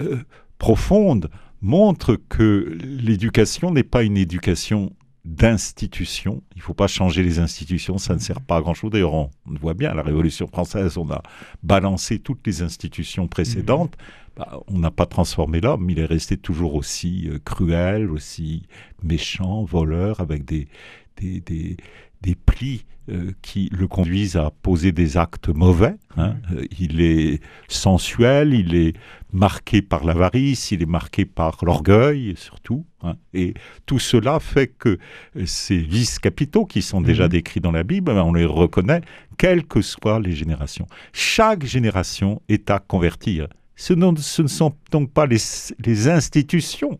euh, 0.00 0.16
profonde 0.58 1.30
montre 1.60 2.18
que 2.28 2.78
l'éducation 2.82 3.70
n'est 3.70 3.82
pas 3.82 4.02
une 4.02 4.16
éducation 4.16 4.92
d'institutions. 5.26 6.42
Il 6.54 6.58
ne 6.58 6.62
faut 6.62 6.72
pas 6.72 6.86
changer 6.86 7.24
les 7.24 7.40
institutions, 7.40 7.98
ça 7.98 8.14
ne 8.14 8.20
sert 8.20 8.40
pas 8.40 8.56
à 8.56 8.60
grand-chose. 8.60 8.92
D'ailleurs, 8.92 9.12
on, 9.12 9.30
voit 9.60 9.74
bien, 9.74 9.92
la 9.92 10.02
Révolution 10.02 10.46
française, 10.46 10.96
on 10.96 11.10
a 11.10 11.20
balancé 11.64 12.20
toutes 12.20 12.46
les 12.46 12.62
institutions 12.62 13.26
précédentes. 13.26 13.96
Bah, 14.36 14.60
on 14.68 14.78
n'a 14.78 14.90
pas 14.90 15.06
transformé 15.06 15.60
l'homme, 15.60 15.90
il 15.90 15.98
est 15.98 16.04
resté 16.04 16.36
toujours 16.36 16.74
aussi 16.74 17.28
euh, 17.28 17.38
cruel, 17.44 18.10
aussi 18.10 18.66
méchant, 19.02 19.64
voleur, 19.64 20.20
avec 20.20 20.44
des, 20.44 20.68
des, 21.16 21.40
des, 21.40 21.76
des 22.22 22.34
plis 22.34 22.84
euh, 23.08 23.30
qui 23.40 23.70
le 23.72 23.86
conduisent 23.86 24.34
à 24.34 24.50
poser 24.50 24.90
des 24.90 25.16
actes 25.16 25.48
mauvais. 25.48 25.94
Hein. 26.16 26.34
Euh, 26.50 26.64
il 26.80 27.00
est 27.00 27.40
sensuel, 27.68 28.52
il 28.52 28.74
est 28.74 28.94
marqué 29.32 29.80
par 29.80 30.04
l'avarice, 30.04 30.72
il 30.72 30.82
est 30.82 30.86
marqué 30.86 31.24
par 31.24 31.64
l'orgueil 31.64 32.34
surtout. 32.36 32.84
Hein. 33.04 33.14
Et 33.32 33.54
tout 33.86 34.00
cela 34.00 34.40
fait 34.40 34.66
que 34.66 34.98
ces 35.44 35.78
vices 35.78 36.18
capitaux 36.18 36.66
qui 36.66 36.82
sont 36.82 37.00
déjà 37.00 37.24
mhm. 37.24 37.30
décrits 37.30 37.60
dans 37.60 37.70
la 37.70 37.84
Bible, 37.84 38.12
ben, 38.12 38.22
on 38.22 38.32
les 38.32 38.44
reconnaît, 38.44 39.02
quelles 39.38 39.64
que 39.64 39.82
soient 39.82 40.18
les 40.18 40.32
générations. 40.32 40.88
Chaque 41.12 41.64
génération 41.64 42.42
est 42.48 42.70
à 42.70 42.80
convertir. 42.80 43.46
Ce, 43.76 43.92
ne 43.92 44.48
sont 44.48 44.74
donc 44.90 45.12
pas 45.12 45.26
les, 45.26 45.38
les 45.84 46.08
institutions 46.08 46.98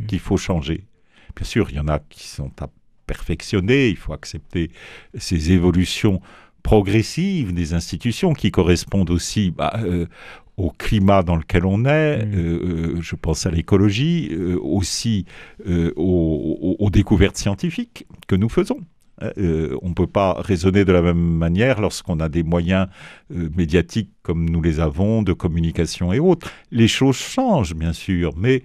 mhm. 0.00 0.06
qu'il 0.06 0.20
faut 0.20 0.38
changer. 0.38 0.86
Bien 1.36 1.44
sûr, 1.44 1.68
il 1.68 1.76
y 1.76 1.80
en 1.80 1.88
a 1.88 1.98
qui 1.98 2.26
sont 2.26 2.52
à 2.62 2.68
perfectionner, 3.12 3.88
il 3.88 3.96
faut 3.96 4.14
accepter 4.14 4.70
ces 5.18 5.52
évolutions 5.52 6.20
progressives 6.62 7.52
des 7.52 7.74
institutions 7.74 8.32
qui 8.32 8.50
correspondent 8.50 9.10
aussi 9.10 9.50
bah, 9.50 9.74
euh, 9.84 10.06
au 10.56 10.70
climat 10.70 11.22
dans 11.22 11.36
lequel 11.36 11.66
on 11.66 11.84
est, 11.84 12.24
mmh. 12.24 12.34
euh, 12.34 12.94
euh, 12.96 13.02
je 13.02 13.14
pense 13.16 13.44
à 13.44 13.50
l'écologie, 13.50 14.34
aussi 14.60 15.26
aux, 15.96 16.76
aux, 16.78 16.90
découvertes 16.90 17.36
scientifiques 17.36 18.06
que 18.28 18.36
nous 18.36 18.48
faisons. 18.48 18.80
on 19.84 19.88
ne 19.92 19.94
peut 19.94 20.12
pas 20.20 20.30
raisonner 20.50 20.84
de 20.84 20.92
la 20.92 21.02
même 21.02 21.26
manière 21.46 21.80
lorsqu'on 21.80 22.18
a 22.20 22.28
des 22.28 22.44
moyens 22.54 22.86
médiatiques 23.30 24.12
comme 24.22 24.48
nous 24.48 24.62
les 24.62 24.78
avons, 24.80 25.22
de 25.22 25.34
communication 25.34 26.12
et 26.12 26.20
autres. 26.20 26.50
Les 26.70 26.88
choses 26.88 27.20
changent, 27.34 27.74
bien 27.74 27.92
sûr, 27.92 28.32
mais 28.36 28.62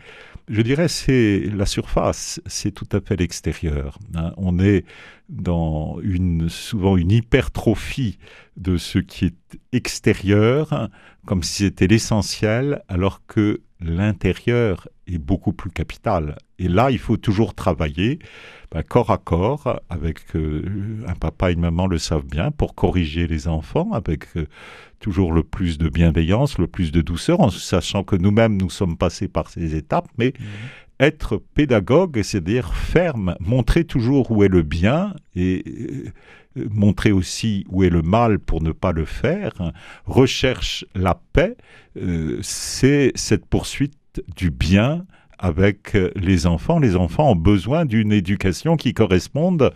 je 0.48 0.62
dirais 0.62 0.88
c'est 0.88 1.44
la 1.54 1.66
surface, 1.66 2.42
c'est 2.46 2.72
tout 2.72 2.88
à 2.92 3.01
fait 3.01 3.16
l'extérieur. 3.16 4.00
Hein. 4.16 4.34
On 4.38 4.60
est 4.60 4.86
dans 5.30 6.00
une 6.02 6.50
souvent 6.50 6.98
une 6.98 7.12
hypertrophie 7.12 8.18
de 8.56 8.78
ce 8.78 9.00
qui 9.00 9.26
est 9.26 9.60
extérieur, 9.72 10.90
comme 11.26 11.44
si 11.44 11.64
c'était 11.64 11.88
l'essentiel, 11.88 12.82
alors 12.88 13.22
que 13.28 13.62
l'intérieur 13.80 14.88
est 15.06 15.18
beaucoup 15.18 15.54
plus 15.54 15.70
capital. 15.70 16.38
Et 16.60 16.68
là, 16.68 16.90
il 16.90 16.98
faut 16.98 17.18
toujours 17.18 17.54
travailler 17.54 18.20
ben, 18.72 18.82
corps 18.84 19.12
à 19.12 19.18
corps 19.18 19.80
avec 19.90 20.36
euh, 20.36 21.04
un 21.08 21.14
papa 21.14 21.52
et 21.52 21.54
une 21.54 21.62
maman 21.62 21.88
le 21.88 22.00
savent 22.00 22.26
bien 22.26 22.52
pour 22.52 22.74
corriger 22.74 23.28
les 23.28 23.48
enfants 23.48 23.92
avec 23.94 24.26
euh, 24.36 24.48
toujours 25.00 25.32
le 25.32 25.44
plus 25.44 25.78
de 25.78 25.90
bienveillance, 25.90 26.58
le 26.58 26.68
plus 26.68 26.92
de 26.92 27.02
douceur, 27.02 27.40
en 27.40 27.50
sachant 27.50 28.04
que 28.04 28.16
nous-mêmes 28.16 28.58
nous 28.58 28.70
sommes 28.70 28.98
passés 28.98 29.28
par 29.28 29.50
ces 29.50 29.76
étapes, 29.76 30.08
mais 30.18 30.30
mmh. 30.30 30.44
Être 31.00 31.42
pédagogue, 31.54 32.22
c'est-à-dire 32.24 32.74
ferme, 32.74 33.36
montrer 33.39 33.84
toujours 33.84 34.32
où 34.32 34.44
est 34.44 34.48
le 34.48 34.63
bien 34.63 35.13
et 35.36 35.63
euh, 35.68 36.68
montrer 36.72 37.12
aussi 37.12 37.66
où 37.70 37.84
est 37.84 37.89
le 37.89 38.01
mal 38.01 38.39
pour 38.39 38.62
ne 38.62 38.72
pas 38.72 38.92
le 38.92 39.06
faire, 39.06 39.54
recherche 40.06 40.86
la 40.96 41.20
paix, 41.34 41.56
c'est 42.42 43.12
cette 43.16 43.46
poursuite 43.46 44.24
du 44.36 44.50
bien 44.50 45.06
avec 45.38 45.96
les 46.16 46.48
enfants. 46.48 46.80
Les 46.80 46.96
enfants 46.96 47.32
ont 47.32 47.36
besoin 47.36 47.86
d'une 47.86 48.12
éducation 48.12 48.75
qui 48.75 48.94
corresponde 48.94 49.72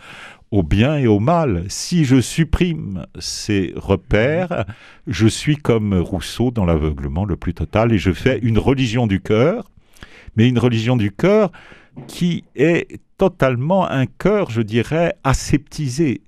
au 0.51 0.63
bien 0.63 0.97
et 0.97 1.07
au 1.07 1.19
mal. 1.19 1.63
Si 1.69 2.03
je 2.03 2.19
supprime 2.19 3.05
ces 3.19 3.73
repères, 3.75 4.65
je 5.07 5.27
suis 5.27 5.55
comme 5.55 5.93
Rousseau 5.93 6.51
dans 6.51 6.65
l'aveuglement 6.65 7.25
le 7.25 7.37
plus 7.37 7.53
total 7.53 7.93
et 7.93 7.97
je 7.97 8.11
fais 8.11 8.37
une 8.39 8.59
religion 8.59 9.07
du 9.07 9.21
cœur, 9.21 9.70
mais 10.35 10.47
une 10.47 10.59
religion 10.59 10.95
du 10.95 11.11
cœur 11.11 11.51
qui 12.07 12.43
est 12.55 12.99
totalement 13.17 13.89
un 13.89 14.05
cœur, 14.05 14.49
je 14.49 14.61
dirais, 14.61 15.13
aseptisé, 15.23 16.21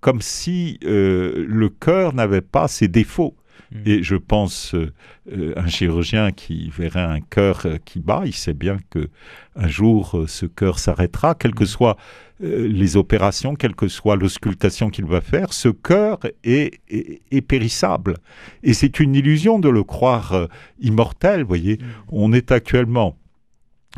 comme 0.00 0.20
si 0.20 0.78
euh, 0.84 1.44
le 1.48 1.68
cœur 1.68 2.14
n'avait 2.14 2.40
pas 2.40 2.68
ses 2.68 2.88
défauts. 2.88 3.34
Mm. 3.72 3.76
Et 3.86 4.02
je 4.02 4.16
pense, 4.16 4.74
euh, 4.74 4.92
euh, 5.32 5.52
un 5.56 5.66
chirurgien 5.66 6.32
qui 6.32 6.70
verrait 6.70 7.00
un 7.00 7.20
cœur 7.20 7.62
euh, 7.66 7.76
qui 7.84 8.00
bat, 8.00 8.22
il 8.24 8.34
sait 8.34 8.54
bien 8.54 8.78
que 8.90 9.08
un 9.56 9.68
jour 9.68 10.24
ce 10.26 10.46
cœur 10.46 10.78
s'arrêtera, 10.78 11.34
quelles 11.34 11.54
que 11.54 11.64
mm. 11.64 11.68
soient 11.68 11.96
les 12.40 12.96
opérations, 12.96 13.56
quelle 13.56 13.74
que 13.74 13.88
soit 13.88 14.14
l'auscultation 14.14 14.90
qu'il 14.90 15.06
va 15.06 15.20
faire, 15.20 15.52
ce 15.52 15.70
cœur 15.70 16.20
est, 16.44 16.78
est, 16.88 17.40
périssable. 17.40 18.14
Et 18.62 18.74
c'est 18.74 19.00
une 19.00 19.16
illusion 19.16 19.58
de 19.58 19.68
le 19.68 19.82
croire 19.82 20.46
immortel, 20.78 21.40
vous 21.40 21.48
voyez. 21.48 21.78
Mm. 21.78 21.84
On 22.12 22.32
est 22.32 22.52
actuellement 22.52 23.16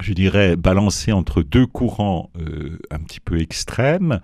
je 0.03 0.13
dirais, 0.13 0.57
balancé 0.57 1.13
entre 1.13 1.43
deux 1.43 1.67
courants 1.67 2.31
un 2.91 2.99
petit 2.99 3.21
peu 3.21 3.41
extrêmes. 3.41 4.21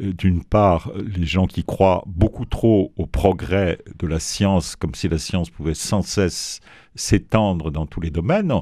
Euh, 0.00 0.12
d'une 0.12 0.44
part, 0.44 0.90
les 0.96 1.26
gens 1.26 1.46
qui 1.46 1.64
croient 1.64 2.02
beaucoup 2.06 2.44
trop 2.44 2.92
au 2.96 3.06
progrès 3.06 3.78
de 3.98 4.06
la 4.06 4.20
science, 4.20 4.76
comme 4.76 4.94
si 4.94 5.08
la 5.08 5.18
science 5.18 5.50
pouvait 5.50 5.74
sans 5.74 6.02
cesse 6.02 6.60
s'étendre 6.94 7.70
dans 7.70 7.86
tous 7.86 8.00
les 8.00 8.10
domaines, 8.10 8.52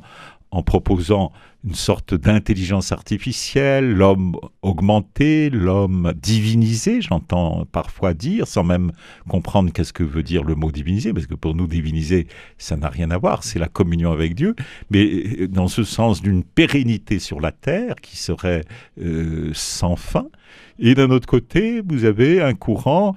en, 0.50 0.62
proposant 0.62 1.32
une 1.64 1.74
sorte 1.74 2.14
d'intelligence 2.14 2.92
artificielle, 2.92 3.92
l'homme 3.92 4.36
augmenté, 4.62 5.50
l'homme 5.50 6.12
divinisé, 6.16 7.00
j'entends 7.00 7.66
parfois 7.70 8.14
dire, 8.14 8.46
sans 8.46 8.62
même 8.62 8.92
comprendre 9.28 9.72
qu'est-ce 9.72 9.92
que 9.92 10.04
veut 10.04 10.22
dire 10.22 10.44
le 10.44 10.54
mot 10.54 10.70
divinisé, 10.70 11.12
parce 11.12 11.26
que 11.26 11.34
pour 11.34 11.54
nous, 11.54 11.66
diviniser, 11.66 12.28
ça 12.58 12.76
n'a 12.76 12.88
rien 12.88 13.10
à 13.10 13.18
voir, 13.18 13.42
c'est 13.42 13.58
la 13.58 13.68
communion 13.68 14.12
avec 14.12 14.34
Dieu, 14.34 14.54
mais 14.90 15.04
euh, 15.04 15.48
dans 15.48 15.68
ce 15.68 15.82
sens 15.82 16.22
d'une 16.22 16.44
pérennité 16.44 17.18
sur 17.18 17.40
la 17.40 17.52
terre 17.52 17.96
qui 17.96 18.16
serait 18.16 18.64
euh, 19.00 19.50
sans 19.52 19.96
fin, 19.96 20.28
et 20.78 20.94
d'un 20.94 21.10
autre 21.10 21.26
côté, 21.26 21.82
vous 21.86 22.04
avez 22.04 22.40
un 22.40 22.54
courant 22.54 23.16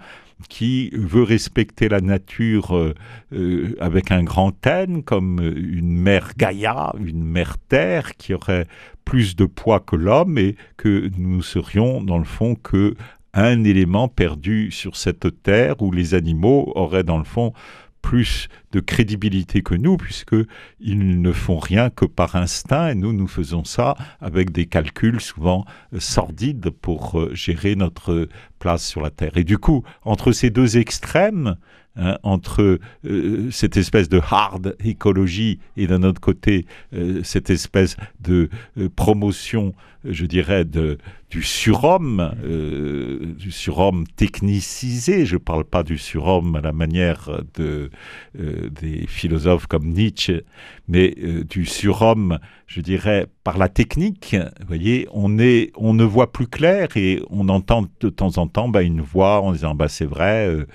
qui 0.50 0.90
veut 0.94 1.24
respecter 1.24 1.90
la 1.90 2.02
nature 2.02 2.76
euh, 2.76 2.94
euh, 3.34 3.76
avec 3.80 4.12
un 4.12 4.24
grand 4.24 4.54
N, 4.66 5.04
comme 5.04 5.40
une 5.40 5.98
mère 5.98 6.32
Gaïa, 6.38 6.94
une 7.00 7.24
mère 7.24 7.58
Terre, 7.70 8.16
qui 8.18 8.34
aurait 8.34 8.68
plus 9.06 9.36
de 9.36 9.46
poids 9.46 9.80
que 9.80 9.96
l'homme 9.96 10.38
et 10.38 10.56
que 10.78 11.10
nous 11.18 11.42
serions, 11.42 12.02
dans 12.04 12.18
le 12.18 12.26
fond, 12.26 12.56
que 12.56 12.96
un 13.34 13.64
élément 13.64 14.08
perdu 14.08 14.72
sur 14.72 14.96
cette 14.96 15.42
terre 15.44 15.82
où 15.82 15.92
les 15.92 16.14
animaux 16.14 16.72
auraient, 16.76 17.04
dans 17.04 17.18
le 17.18 17.24
fond, 17.24 17.54
plus 18.02 18.48
de 18.72 18.80
crédibilité 18.80 19.62
que 19.62 19.76
nous, 19.76 19.98
puisqu'ils 19.98 21.22
ne 21.22 21.32
font 21.32 21.60
rien 21.60 21.90
que 21.90 22.06
par 22.06 22.36
instinct, 22.36 22.90
et 22.90 22.96
nous, 22.96 23.14
nous 23.14 23.28
faisons 23.28 23.64
ça 23.64 23.96
avec 24.20 24.52
des 24.52 24.66
calculs 24.66 25.22
souvent 25.22 25.66
euh, 25.94 26.00
sordides 26.00 26.70
pour 26.70 27.20
euh, 27.20 27.34
gérer 27.34 27.76
notre 27.76 28.28
place 28.60 28.86
sur 28.86 29.02
la 29.02 29.10
Terre. 29.10 29.38
Et 29.38 29.44
du 29.44 29.58
coup, 29.58 29.84
entre 30.04 30.32
ces 30.32 30.50
deux 30.50 30.78
extrêmes, 30.78 31.56
Hein, 31.98 32.18
entre 32.24 32.80
euh, 33.04 33.52
cette 33.52 33.76
espèce 33.76 34.08
de 34.08 34.22
hard 34.32 34.78
écologie 34.82 35.60
et 35.76 35.88
d'un 35.88 36.04
autre 36.04 36.22
côté 36.22 36.66
cette 37.22 37.50
espèce 37.50 37.98
de 38.22 38.50
promotion, 38.96 39.74
je 40.06 40.26
dirais, 40.26 40.64
de, 40.64 41.00
du 41.32 41.42
surhomme, 41.42 42.36
du 43.40 43.52
surhomme 43.52 44.06
technicisé. 44.06 45.26
Je 45.26 45.36
ne 45.36 45.40
parle 45.40 45.64
pas 45.64 45.82
du 45.82 45.98
surhomme 45.98 46.58
à 46.58 46.62
la 46.62 46.74
manière 46.74 47.42
de, 47.56 47.90
des 48.36 49.08
philosophes 49.08 49.66
comme 49.66 49.88
Nietzsche, 49.94 50.44
mais 50.88 51.16
du 51.50 51.66
surhomme, 51.66 52.38
je 52.68 52.82
dirais, 52.82 53.28
par 53.44 53.58
la 53.58 53.70
technique, 53.70 54.36
vous 54.60 54.68
voyez, 54.68 55.08
on, 55.12 55.40
est, 55.40 55.72
on 55.76 55.94
ne 55.94 56.04
voit 56.04 56.32
plus 56.32 56.48
clair 56.48 56.90
et 56.96 57.22
on 57.30 57.50
entend 57.50 57.86
de 58.00 58.10
temps 58.10 58.38
en 58.38 58.48
temps 58.48 58.70
bah, 58.70 58.84
une 58.84 59.02
voix 59.02 59.42
en 59.42 59.54
disant 59.54 59.74
bah, 59.74 59.88
c'est 59.88 60.06
vrai, 60.06 60.48
euh, 60.48 60.68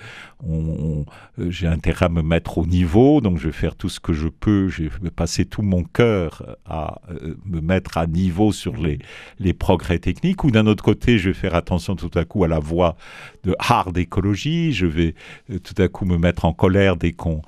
euh, 0.45 1.03
j'ai 1.49 1.67
intérêt 1.67 2.07
à 2.07 2.09
me 2.09 2.21
mettre 2.21 2.57
au 2.57 2.65
niveau, 2.65 3.21
donc 3.21 3.37
je 3.37 3.47
vais 3.47 3.53
faire 3.53 3.75
tout 3.75 3.87
ce 3.87 3.99
que 4.01 4.11
je 4.13 4.27
peux, 4.27 4.67
je 4.67 4.83
vais 5.01 5.11
passer 5.11 5.45
tout 5.45 5.61
mon 5.61 5.83
cœur 5.83 6.57
à 6.65 7.01
euh, 7.09 7.35
me 7.45 7.61
mettre 7.61 7.97
à 7.97 8.05
niveau 8.05 8.51
sur 8.51 8.75
les, 8.75 8.99
les 9.39 9.53
progrès 9.53 9.99
techniques, 9.99 10.43
d'un 10.51 10.67
autre 10.67 10.83
côté, 10.83 11.17
je 11.17 11.29
vais 11.29 11.33
faire 11.33 11.55
attention 11.55 11.95
tout 11.95 12.11
à 12.15 12.25
coup 12.25 12.43
à 12.43 12.47
la 12.47 12.59
voix 12.59 12.95
de 13.43 13.55
hard 13.59 13.97
écologie, 13.97 14.73
je 14.73 14.85
vais 14.85 15.15
tout 15.63 15.81
à 15.81 15.87
coup 15.87 16.05
me 16.05 16.17
mettre 16.17 16.45
en 16.45 16.53
colère 16.53 16.97
dès 16.97 17.13
qu'on 17.13 17.41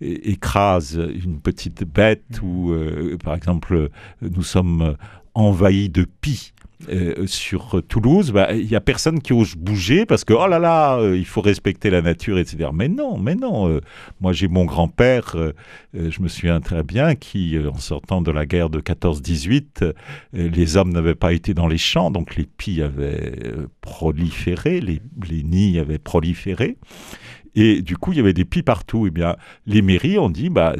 écrase 0.00 0.94
une 1.24 1.40
petite 1.40 1.84
bête, 1.84 2.40
ou 2.42 2.74
par 3.22 3.34
exemple 3.34 3.90
nous 4.22 4.42
sommes 4.42 4.96
envahis 5.36 5.88
de 5.88 6.06
pis. 6.20 6.52
Euh, 6.90 7.26
sur 7.26 7.82
Toulouse, 7.88 8.32
bah, 8.32 8.52
il 8.52 8.66
n'y 8.66 8.76
a 8.76 8.82
personne 8.82 9.20
qui 9.20 9.32
ose 9.32 9.54
bouger 9.56 10.04
parce 10.04 10.24
que 10.24 10.34
oh 10.34 10.46
là 10.46 10.58
là, 10.58 10.98
euh, 10.98 11.16
il 11.16 11.24
faut 11.24 11.40
respecter 11.40 11.88
la 11.88 12.02
nature, 12.02 12.38
etc. 12.38 12.68
Mais 12.72 12.88
non, 12.88 13.16
mais 13.16 13.34
non. 13.34 13.66
Euh, 13.68 13.80
moi, 14.20 14.34
j'ai 14.34 14.46
mon 14.46 14.66
grand-père, 14.66 15.36
je 15.94 16.20
me 16.20 16.28
souviens 16.28 16.60
très 16.60 16.82
bien, 16.82 17.14
qui, 17.14 17.56
en 17.58 17.78
sortant 17.78 18.20
de 18.20 18.30
la 18.30 18.44
guerre 18.44 18.68
de 18.68 18.80
14-18, 18.80 19.92
les 20.34 20.76
hommes 20.76 20.92
n'avaient 20.92 21.14
pas 21.14 21.32
été 21.32 21.54
dans 21.54 21.66
les 21.66 21.78
champs, 21.78 22.10
donc 22.10 22.36
les 22.36 22.44
pis 22.44 22.82
avaient 22.82 23.32
proliféré, 23.80 24.80
les, 24.80 25.00
nids 25.42 25.78
avaient 25.78 25.98
proliféré. 25.98 26.76
Et 27.54 27.80
du 27.80 27.96
coup, 27.96 28.12
il 28.12 28.18
y 28.18 28.20
avait 28.20 28.34
des 28.34 28.44
pis 28.44 28.62
partout. 28.62 29.06
Et 29.06 29.08
eh 29.08 29.10
bien, 29.10 29.36
les 29.66 29.80
mairies 29.80 30.18
ont 30.18 30.30
dit, 30.30 30.50
bah, 30.50 30.74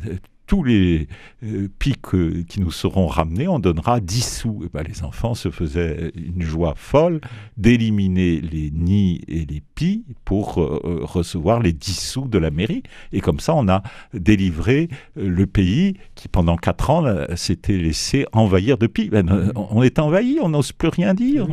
tous 0.47 0.63
les 0.63 1.09
euh, 1.45 1.69
pics 1.79 2.15
euh, 2.15 2.45
qui 2.49 2.61
nous 2.61 2.71
seront 2.71 3.07
ramenés, 3.07 3.49
on 3.49 3.59
donnera 3.59 4.01
10 4.01 4.39
sous. 4.41 4.63
Et 4.65 4.69
ben, 4.73 4.85
les 4.87 5.03
enfants 5.03 5.35
se 5.35 5.51
faisaient 5.51 6.13
une 6.15 6.43
joie 6.43 6.75
folle 6.77 7.21
d'éliminer 7.57 8.41
les 8.41 8.71
nids 8.71 9.21
et 9.29 9.45
les 9.45 9.63
pies 9.75 10.05
pour 10.25 10.61
euh, 10.61 11.01
recevoir 11.03 11.61
les 11.61 11.73
10 11.73 11.99
sous 11.99 12.29
de 12.29 12.39
la 12.39 12.51
mairie. 12.51 12.83
Et 13.13 13.21
comme 13.21 13.41
ça, 13.41 13.55
on 13.55 13.69
a 13.69 13.83
délivré 14.15 14.89
le 15.17 15.47
pays 15.47 15.97
qui, 16.15 16.29
pendant 16.29 16.57
4 16.57 16.91
ans, 16.91 17.05
s'était 17.35 17.77
laissé 17.77 18.27
envahir 18.33 18.79
de 18.79 18.87
pies. 18.87 19.11
Ben, 19.11 19.53
on 19.57 19.83
est 19.83 19.99
envahi, 19.99 20.39
on 20.41 20.51
n'ose 20.51 20.73
plus 20.73 20.89
rien 20.89 21.15
dire. 21.15 21.47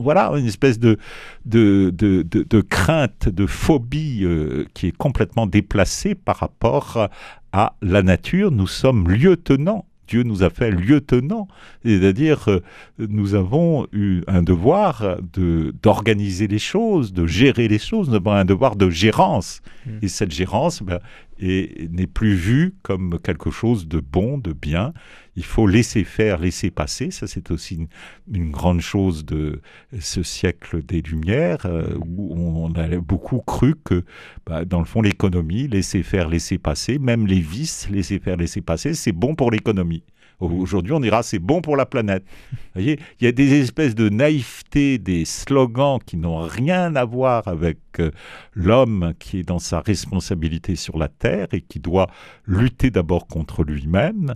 voilà, 0.00 0.30
une 0.36 0.46
espèce 0.46 0.78
de, 0.78 0.98
de, 1.44 1.90
de, 1.90 2.22
de 2.22 2.60
crainte, 2.60 3.28
de 3.28 3.46
phobie 3.46 4.24
qui 4.74 4.88
est 4.88 4.96
complètement 4.96 5.46
déplacée 5.46 6.14
par 6.14 6.36
rapport 6.36 6.96
à 6.96 7.10
la 7.82 8.02
nature, 8.02 8.50
nous 8.50 8.66
sommes 8.66 9.08
lieutenants. 9.08 9.86
Dieu 10.08 10.22
nous 10.22 10.44
a 10.44 10.50
fait 10.50 10.70
lieutenants, 10.70 11.48
c'est-à-dire 11.84 12.48
euh, 12.48 12.60
nous 12.98 13.34
avons 13.34 13.88
eu 13.92 14.22
un 14.28 14.42
devoir 14.42 15.16
de 15.32 15.74
d'organiser 15.82 16.46
les 16.46 16.60
choses, 16.60 17.12
de 17.12 17.26
gérer 17.26 17.66
les 17.66 17.80
choses, 17.80 18.08
nous 18.08 18.14
avons 18.14 18.30
un 18.30 18.44
devoir 18.44 18.76
de 18.76 18.88
gérance. 18.88 19.62
Mmh. 19.84 19.90
Et 20.02 20.08
cette 20.08 20.30
gérance, 20.30 20.80
ben, 20.80 21.00
et 21.38 21.88
n'est 21.90 22.06
plus 22.06 22.34
vu 22.34 22.74
comme 22.82 23.18
quelque 23.22 23.50
chose 23.50 23.88
de 23.88 24.00
bon, 24.00 24.38
de 24.38 24.52
bien. 24.52 24.92
Il 25.36 25.44
faut 25.44 25.66
laisser 25.66 26.04
faire, 26.04 26.38
laisser 26.38 26.70
passer. 26.70 27.10
Ça, 27.10 27.26
c'est 27.26 27.50
aussi 27.50 27.86
une, 28.32 28.50
grande 28.50 28.80
chose 28.80 29.24
de 29.24 29.60
ce 30.00 30.22
siècle 30.22 30.82
des 30.82 31.02
Lumières, 31.02 31.66
euh, 31.66 31.98
où 32.06 32.34
on 32.34 32.72
a 32.74 32.88
beaucoup 32.98 33.40
cru 33.40 33.74
que, 33.84 34.04
bah, 34.46 34.64
dans 34.64 34.78
le 34.78 34.86
fond, 34.86 35.02
l'économie, 35.02 35.68
laisser 35.68 36.02
faire, 36.02 36.28
laisser 36.28 36.58
passer, 36.58 36.98
même 36.98 37.26
les 37.26 37.40
vices, 37.40 37.88
laisser 37.90 38.18
faire, 38.18 38.36
laisser 38.36 38.62
passer, 38.62 38.94
c'est 38.94 39.12
bon 39.12 39.34
pour 39.34 39.50
l'économie. 39.50 40.04
Aujourd'hui, 40.38 40.92
on 40.92 41.00
dira 41.00 41.22
c'est 41.22 41.38
bon 41.38 41.62
pour 41.62 41.76
la 41.76 41.86
planète. 41.86 42.24
Vous 42.52 42.58
voyez, 42.74 43.00
il 43.20 43.24
y 43.24 43.26
a 43.26 43.32
des 43.32 43.60
espèces 43.60 43.94
de 43.94 44.08
naïveté, 44.08 44.98
des 44.98 45.24
slogans 45.24 45.98
qui 46.04 46.16
n'ont 46.16 46.40
rien 46.40 46.94
à 46.94 47.04
voir 47.04 47.48
avec 47.48 47.78
euh, 48.00 48.10
l'homme 48.54 49.14
qui 49.18 49.38
est 49.38 49.42
dans 49.42 49.58
sa 49.58 49.80
responsabilité 49.80 50.76
sur 50.76 50.98
la 50.98 51.08
Terre 51.08 51.48
et 51.52 51.62
qui 51.62 51.80
doit 51.80 52.08
lutter 52.46 52.90
d'abord 52.90 53.26
contre 53.26 53.64
lui-même 53.64 54.34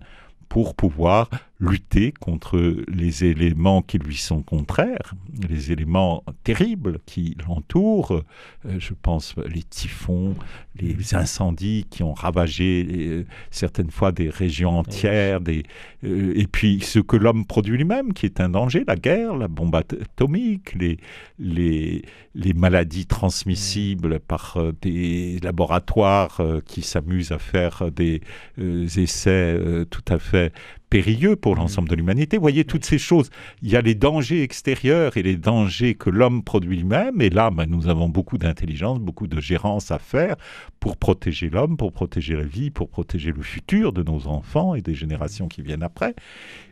pour 0.48 0.74
pouvoir 0.74 1.28
lutter 1.61 2.12
contre 2.12 2.59
les 2.88 3.25
éléments 3.25 3.83
qui 3.83 3.99
lui 3.99 4.16
sont 4.16 4.42
contraires, 4.42 5.14
les 5.49 5.73
éléments 5.73 6.25
terribles 6.42 6.99
qui 7.05 7.37
l'entourent. 7.46 8.12
Euh, 8.12 8.79
je 8.79 8.94
pense 8.94 9.35
les 9.37 9.62
typhons, 9.62 10.35
les 10.77 11.14
incendies 11.14 11.87
qui 11.90 12.03
ont 12.03 12.14
ravagé 12.14 12.87
euh, 12.90 13.27
certaines 13.51 13.90
fois 13.90 14.11
des 14.11 14.31
régions 14.31 14.79
entières, 14.79 15.40
des, 15.40 15.64
euh, 16.05 16.33
et 16.35 16.46
puis 16.46 16.81
ce 16.81 16.99
que 16.99 17.16
l'homme 17.16 17.44
produit 17.44 17.77
lui-même, 17.77 18.14
qui 18.14 18.25
est 18.25 18.40
un 18.40 18.49
danger, 18.49 18.85
la 18.88 18.96
guerre, 18.96 19.37
la 19.37 19.49
bombe 19.49 19.75
atomique, 19.75 20.75
les, 20.75 20.99
les, 21.38 22.03
les 22.35 22.53
maladies 22.55 23.07
transmissibles 23.07 24.18
par 24.20 24.57
des 24.81 25.38
laboratoires 25.42 26.40
qui 26.64 26.83
s'amusent 26.83 27.33
à 27.33 27.38
faire 27.38 27.90
des 27.90 28.23
essais 28.57 29.59
tout 29.90 30.05
à 30.09 30.18
fait 30.18 30.53
périlleux 30.90 31.37
pour 31.37 31.55
l'ensemble 31.55 31.88
de 31.88 31.94
l'humanité. 31.94 32.37
Vous 32.37 32.42
voyez, 32.42 32.64
toutes 32.64 32.85
ces 32.85 32.98
choses, 32.98 33.31
il 33.62 33.70
y 33.70 33.76
a 33.76 33.81
les 33.81 33.94
dangers 33.94 34.42
extérieurs 34.42 35.16
et 35.16 35.22
les 35.22 35.37
dangers 35.37 35.94
que 35.94 36.11
l'homme 36.11 36.42
produit 36.42 36.76
lui-même. 36.76 37.20
Et 37.22 37.31
là, 37.31 37.50
ben, 37.50 37.66
nous 37.66 37.88
avons 37.88 38.09
beaucoup 38.09 38.38
d'intelligence, 38.38 38.98
beaucoup 38.98 39.29
de 39.29 39.40
gérance 39.40 39.90
à 39.92 39.98
faire 39.98 40.37
pour 40.81 40.96
protéger 40.96 41.48
l'homme, 41.48 41.76
pour 41.76 41.92
protéger 41.92 42.35
la 42.35 42.42
vie, 42.42 42.70
pour 42.70 42.88
protéger 42.90 43.33
le 43.33 43.42
futur 43.42 43.92
de 43.92 44.03
nos 44.03 44.26
enfants 44.26 44.74
et 44.74 44.83
des 44.83 44.94
générations 44.94 45.48
qui 45.48 45.62
viennent 45.62 45.85
après. 45.85 46.14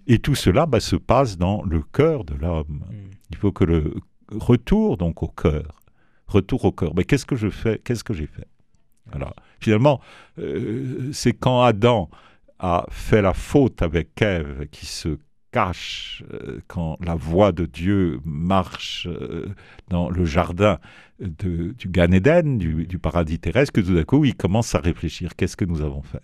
Et 0.09 0.19
tout 0.19 0.35
cela 0.35 0.67
ben, 0.67 0.81
se 0.81 0.97
passe 0.97 1.39
dans 1.39 1.63
le 1.63 1.81
cœur 1.81 2.25
de 2.25 2.35
l'homme. 2.35 2.83
Mm. 2.91 3.11
Il 3.31 3.37
faut 3.37 3.53
que 3.53 3.65
le 3.65 3.95
retour 4.33 4.97
donc 4.97 5.23
au 5.23 5.29
cœur, 5.29 5.81
retour 6.27 6.65
au 6.65 6.73
cœur. 6.73 6.93
Mais 6.97 7.05
qu'est-ce 7.05 7.27
que 7.27 7.37
je 7.37 7.49
fais? 7.49 7.81
Qu'est-ce 7.85 8.05
que 8.05 8.15
j'ai 8.15 8.27
fait? 8.27 8.49
Alors, 9.13 9.35
finalement, 9.61 10.01
euh, 10.39 11.11
c'est 11.13 11.33
quand 11.33 11.63
Adam 11.63 12.11
a 12.59 12.87
fait 12.91 13.23
la 13.23 13.35
faute 13.35 13.83
avec 13.83 14.21
Ève 14.21 14.67
qui 14.71 14.87
se 14.87 15.19
cache 15.51 16.23
euh, 16.33 16.61
quand 16.67 16.99
la 17.01 17.15
voix 17.15 17.53
de 17.53 17.67
Dieu 17.67 18.21
marche 18.25 19.07
euh, 19.07 19.49
dans 19.89 20.11
le 20.11 20.25
jardin 20.25 20.79
du 21.21 21.75
Gan 21.87 22.13
Eden, 22.13 22.59
du, 22.59 22.99
paradis 22.99 23.39
terrestre, 23.39 23.73
que 23.73 23.81
tout 23.81 23.95
d'un 23.95 24.05
coup, 24.05 24.25
il 24.25 24.37
commence 24.37 24.75
à 24.75 24.79
réfléchir, 24.79 25.35
qu'est-ce 25.37 25.57
que 25.57 25.65
nous 25.65 25.81
avons 25.81 26.03
fait? 26.03 26.23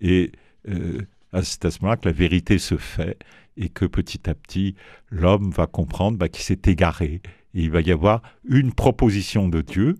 Et 0.00 0.32
euh, 0.68 1.02
c'est 1.42 1.64
à 1.64 1.70
ce 1.70 1.80
moment-là 1.80 1.96
que 1.96 2.08
la 2.08 2.14
vérité 2.14 2.58
se 2.58 2.76
fait 2.76 3.18
et 3.56 3.68
que 3.68 3.84
petit 3.84 4.30
à 4.30 4.34
petit, 4.34 4.76
l'homme 5.10 5.50
va 5.50 5.66
comprendre 5.66 6.18
bah, 6.18 6.28
qu'il 6.28 6.44
s'est 6.44 6.60
égaré. 6.66 7.20
Et 7.54 7.62
il 7.62 7.70
va 7.70 7.80
y 7.80 7.90
avoir 7.90 8.22
une 8.44 8.72
proposition 8.72 9.48
de 9.48 9.62
Dieu 9.62 9.96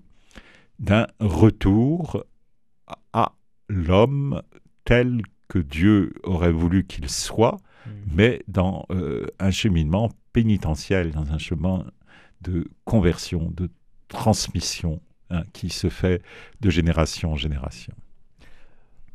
d'un 0.78 1.08
retour 1.18 2.24
à 3.12 3.32
l'homme 3.68 4.42
tel 4.84 5.22
que 5.48 5.58
Dieu 5.58 6.12
aurait 6.22 6.52
voulu 6.52 6.84
qu'il 6.84 7.08
soit, 7.08 7.58
mm. 7.86 7.90
mais 8.14 8.42
dans 8.48 8.86
euh, 8.90 9.26
un 9.38 9.50
cheminement 9.50 10.10
pénitentiel, 10.32 11.10
dans 11.10 11.32
un 11.32 11.38
chemin 11.38 11.86
de 12.42 12.68
conversion, 12.84 13.50
de 13.54 13.70
transmission 14.08 15.00
hein, 15.30 15.42
qui 15.52 15.70
se 15.70 15.88
fait 15.88 16.22
de 16.60 16.70
génération 16.70 17.32
en 17.32 17.36
génération. 17.36 17.94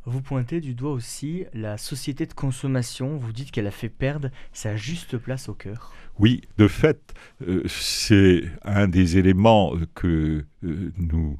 Vous 0.06 0.20
pointez 0.20 0.60
du 0.60 0.74
doigt 0.74 0.92
aussi 0.92 1.46
la 1.54 1.78
société 1.78 2.26
de 2.26 2.34
consommation. 2.34 3.16
Vous 3.16 3.32
dites 3.32 3.50
qu'elle 3.50 3.66
a 3.66 3.70
fait 3.70 3.88
perdre 3.88 4.28
sa 4.52 4.76
juste 4.76 5.16
place 5.16 5.48
au 5.48 5.54
cœur. 5.54 5.94
Oui, 6.18 6.42
de 6.58 6.68
fait, 6.68 7.14
euh, 7.48 7.62
c'est 7.66 8.42
un 8.64 8.86
des 8.86 9.16
éléments 9.16 9.72
que 9.94 10.44
euh, 10.62 10.92
nous 10.98 11.38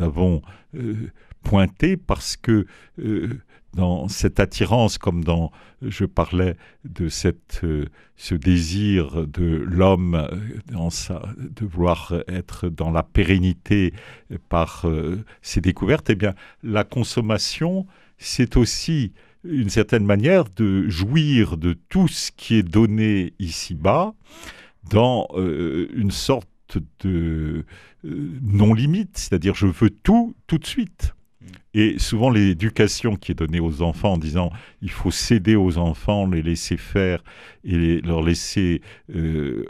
avons 0.00 0.42
pointé 1.42 1.96
parce 1.96 2.36
que 2.36 2.66
dans 3.74 4.08
cette 4.08 4.38
attirance, 4.38 4.98
comme 4.98 5.24
dans, 5.24 5.50
je 5.80 6.04
parlais 6.04 6.56
de 6.84 7.08
cette, 7.08 7.60
euh, 7.64 7.86
ce 8.16 8.34
désir 8.34 9.26
de 9.26 9.44
l'homme 9.44 10.14
euh, 10.14 10.88
de 11.38 11.66
vouloir 11.66 12.14
être 12.28 12.68
dans 12.68 12.90
la 12.90 13.02
pérennité 13.02 13.94
par 14.48 14.82
euh, 14.84 15.24
ses 15.40 15.60
découvertes, 15.60 16.10
eh 16.10 16.14
bien, 16.14 16.34
la 16.62 16.84
consommation, 16.84 17.86
c'est 18.18 18.56
aussi 18.56 19.12
une 19.44 19.70
certaine 19.70 20.04
manière 20.04 20.44
de 20.54 20.88
jouir 20.88 21.56
de 21.56 21.72
tout 21.88 22.08
ce 22.08 22.30
qui 22.30 22.56
est 22.56 22.62
donné 22.62 23.32
ici-bas 23.40 24.14
dans 24.88 25.26
une 25.34 26.10
sorte 26.10 26.78
de 27.00 27.64
non-limite, 28.04 29.16
c'est-à-dire 29.18 29.54
je 29.54 29.66
veux 29.66 29.90
tout 29.90 30.34
tout 30.46 30.58
de 30.58 30.66
suite. 30.66 31.14
Et 31.74 31.98
souvent, 31.98 32.28
l'éducation 32.28 33.16
qui 33.16 33.32
est 33.32 33.34
donnée 33.34 33.60
aux 33.60 33.82
enfants 33.82 34.12
en 34.12 34.18
disant 34.18 34.50
il 34.82 34.90
faut 34.90 35.10
céder 35.10 35.56
aux 35.56 35.78
enfants, 35.78 36.26
les 36.26 36.42
laisser 36.42 36.76
faire 36.76 37.24
et 37.64 38.00
leur 38.02 38.22
laisser 38.22 38.82
euh, 39.14 39.64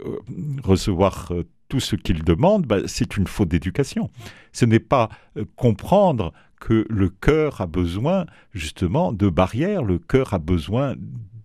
recevoir 0.63 1.31
euh, 1.31 1.43
tout 1.69 1.79
ce 1.79 1.95
qu'ils 1.95 2.23
demandent, 2.23 2.65
bah, 2.65 2.79
c'est 2.87 3.17
une 3.17 3.27
faute 3.27 3.49
d'éducation. 3.49 4.09
Ce 4.51 4.65
n'est 4.65 4.79
pas 4.79 5.09
euh, 5.37 5.45
comprendre 5.55 6.33
que 6.59 6.85
le 6.89 7.09
cœur 7.09 7.61
a 7.61 7.67
besoin 7.67 8.25
justement 8.53 9.11
de 9.11 9.29
barrières, 9.29 9.83
le 9.83 9.99
cœur 9.99 10.33
a 10.33 10.39
besoin 10.39 10.95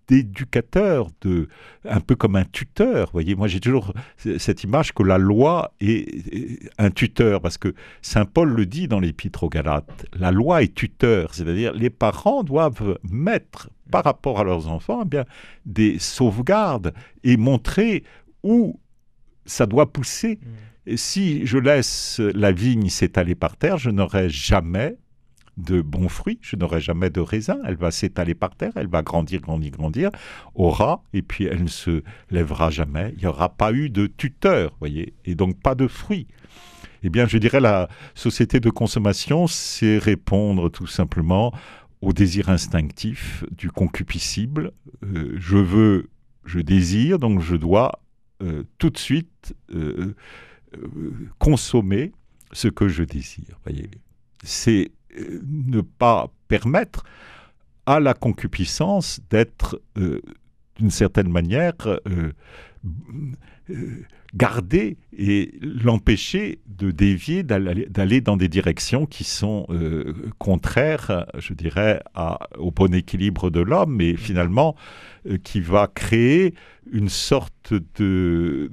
d'éducateur, 0.09 1.09
de, 1.21 1.49
un 1.85 2.01
peu 2.01 2.17
comme 2.17 2.35
un 2.37 2.45
tuteur. 2.45 3.11
Voyez, 3.13 3.35
moi 3.35 3.47
j'ai 3.47 3.61
toujours 3.61 3.93
cette 4.17 4.65
image 4.65 4.93
que 4.93 5.03
la 5.03 5.19
loi 5.19 5.73
est, 5.81 6.71
un 6.79 6.91
tuteur, 6.91 7.41
parce 7.41 7.59
que 7.59 7.75
Saint 8.03 8.25
Paul 8.25 8.49
le 8.49 8.67
dit 8.67 8.89
dans 8.89 9.01
l'Épître 9.01 9.45
aux 9.45 9.49
Galates. 9.49 10.07
La 10.19 10.33
loi 10.33 10.63
est 10.63 10.75
tuteur, 10.75 11.35
c'est-à-dire 11.35 11.73
les 11.75 11.91
parents 11.91 12.43
doivent 12.43 12.99
mettre 13.03 13.71
par 13.91 14.05
rapport 14.05 14.41
à 14.41 14.45
leurs 14.45 14.69
enfants 14.69 15.03
eh 15.05 15.09
bien 15.09 15.25
des 15.65 15.99
sauvegardes 15.99 16.93
et 17.25 17.37
montrer 17.37 18.05
où 18.43 18.81
ça 19.45 19.67
doit 19.67 19.93
pousser. 19.93 20.39
Mm. 20.43 20.91
Et 20.91 20.97
si 20.97 21.47
je 21.47 21.59
laisse 21.59 22.19
la 22.19 22.51
vigne 22.51 22.89
s'étaler 22.89 23.35
par 23.35 23.57
terre, 23.57 23.77
je 23.77 23.91
n'aurai 23.91 24.31
jamais 24.31 24.97
de 25.59 25.83
bons 25.83 26.09
fruits, 26.09 26.39
je 26.41 26.57
n'aurai 26.57 26.81
jamais 26.81 27.11
de 27.11 27.21
raisin, 27.21 27.59
elle 27.67 27.77
va 27.77 27.91
s'étaler 27.91 28.35
par 28.35 28.55
terre, 28.55 28.73
elle 28.77 28.89
va 28.89 29.03
grandir, 29.03 29.41
grandir, 29.41 29.73
grandir, 29.73 30.11
aura, 30.55 31.03
et 31.13 31.23
puis 31.23 31.45
elle 31.45 31.65
ne 31.65 31.69
se 31.69 32.03
lèvera 32.31 32.71
jamais, 32.71 33.13
il 33.17 33.21
n'y 33.21 33.27
aura 33.27 33.51
pas 33.51 33.73
eu 33.73 33.91
de 33.91 34.07
tuteur, 34.07 34.75
voyez, 34.79 35.15
et 35.25 35.35
donc 35.35 35.61
pas 35.61 35.75
de 35.75 35.89
fruits. 35.89 36.29
Eh 37.03 37.11
bien, 37.11 37.27
je 37.27 37.39
dirais 37.39 37.61
la 37.61 37.89
société 38.15 38.61
de 38.61 38.71
consommation, 38.71 39.47
c'est 39.47 39.99
répondre 39.99 40.69
tout 40.69 40.87
simplement 40.87 41.53
au 42.01 42.13
désir 42.13 42.49
instinctif 42.49 43.45
du 43.51 43.71
concupiscible. 43.71 44.73
Euh, 45.05 45.35
je 45.37 45.59
veux, 45.59 46.11
je 46.45 46.61
désire, 46.61 47.19
donc 47.19 47.41
je 47.41 47.57
dois 47.57 48.01
euh, 48.43 48.65
tout 48.79 48.91
de 48.91 48.99
suite 48.99 49.55
euh, 49.75 50.15
consommer 51.39 52.13
ce 52.53 52.69
que 52.69 52.89
je 52.89 53.03
désire. 53.03 53.59
Voyez, 53.65 53.91
c'est 54.43 54.91
ne 55.47 55.81
pas 55.81 56.31
permettre 56.49 57.05
à 57.89 58.01
la 58.01 58.13
concupiscence 58.13 59.21
d'être 59.31 59.81
euh, 59.97 60.21
d'une 60.77 60.91
certaine 60.91 61.31
manière 61.31 61.75
euh, 61.87 62.33
euh, 63.71 64.05
gardée 64.35 64.99
et 65.17 65.59
l'empêcher 65.63 66.61
de 66.67 66.91
dévier, 66.91 67.43
d'aller 67.43 68.21
dans 68.21 68.37
des 68.37 68.49
directions 68.49 69.07
qui 69.07 69.25
sont 69.25 69.67
contraires, 70.39 71.27
je 71.39 71.55
dirais, 71.55 72.03
au 72.59 72.71
bon 72.71 72.95
équilibre 72.95 73.49
de 73.51 73.61
l'homme, 73.61 74.03
et 74.03 74.17
finalement 74.17 74.77
qui 75.43 75.61
va 75.61 75.87
créer 75.87 76.55
une 76.93 77.09
sorte 77.09 77.73
de 77.97 78.71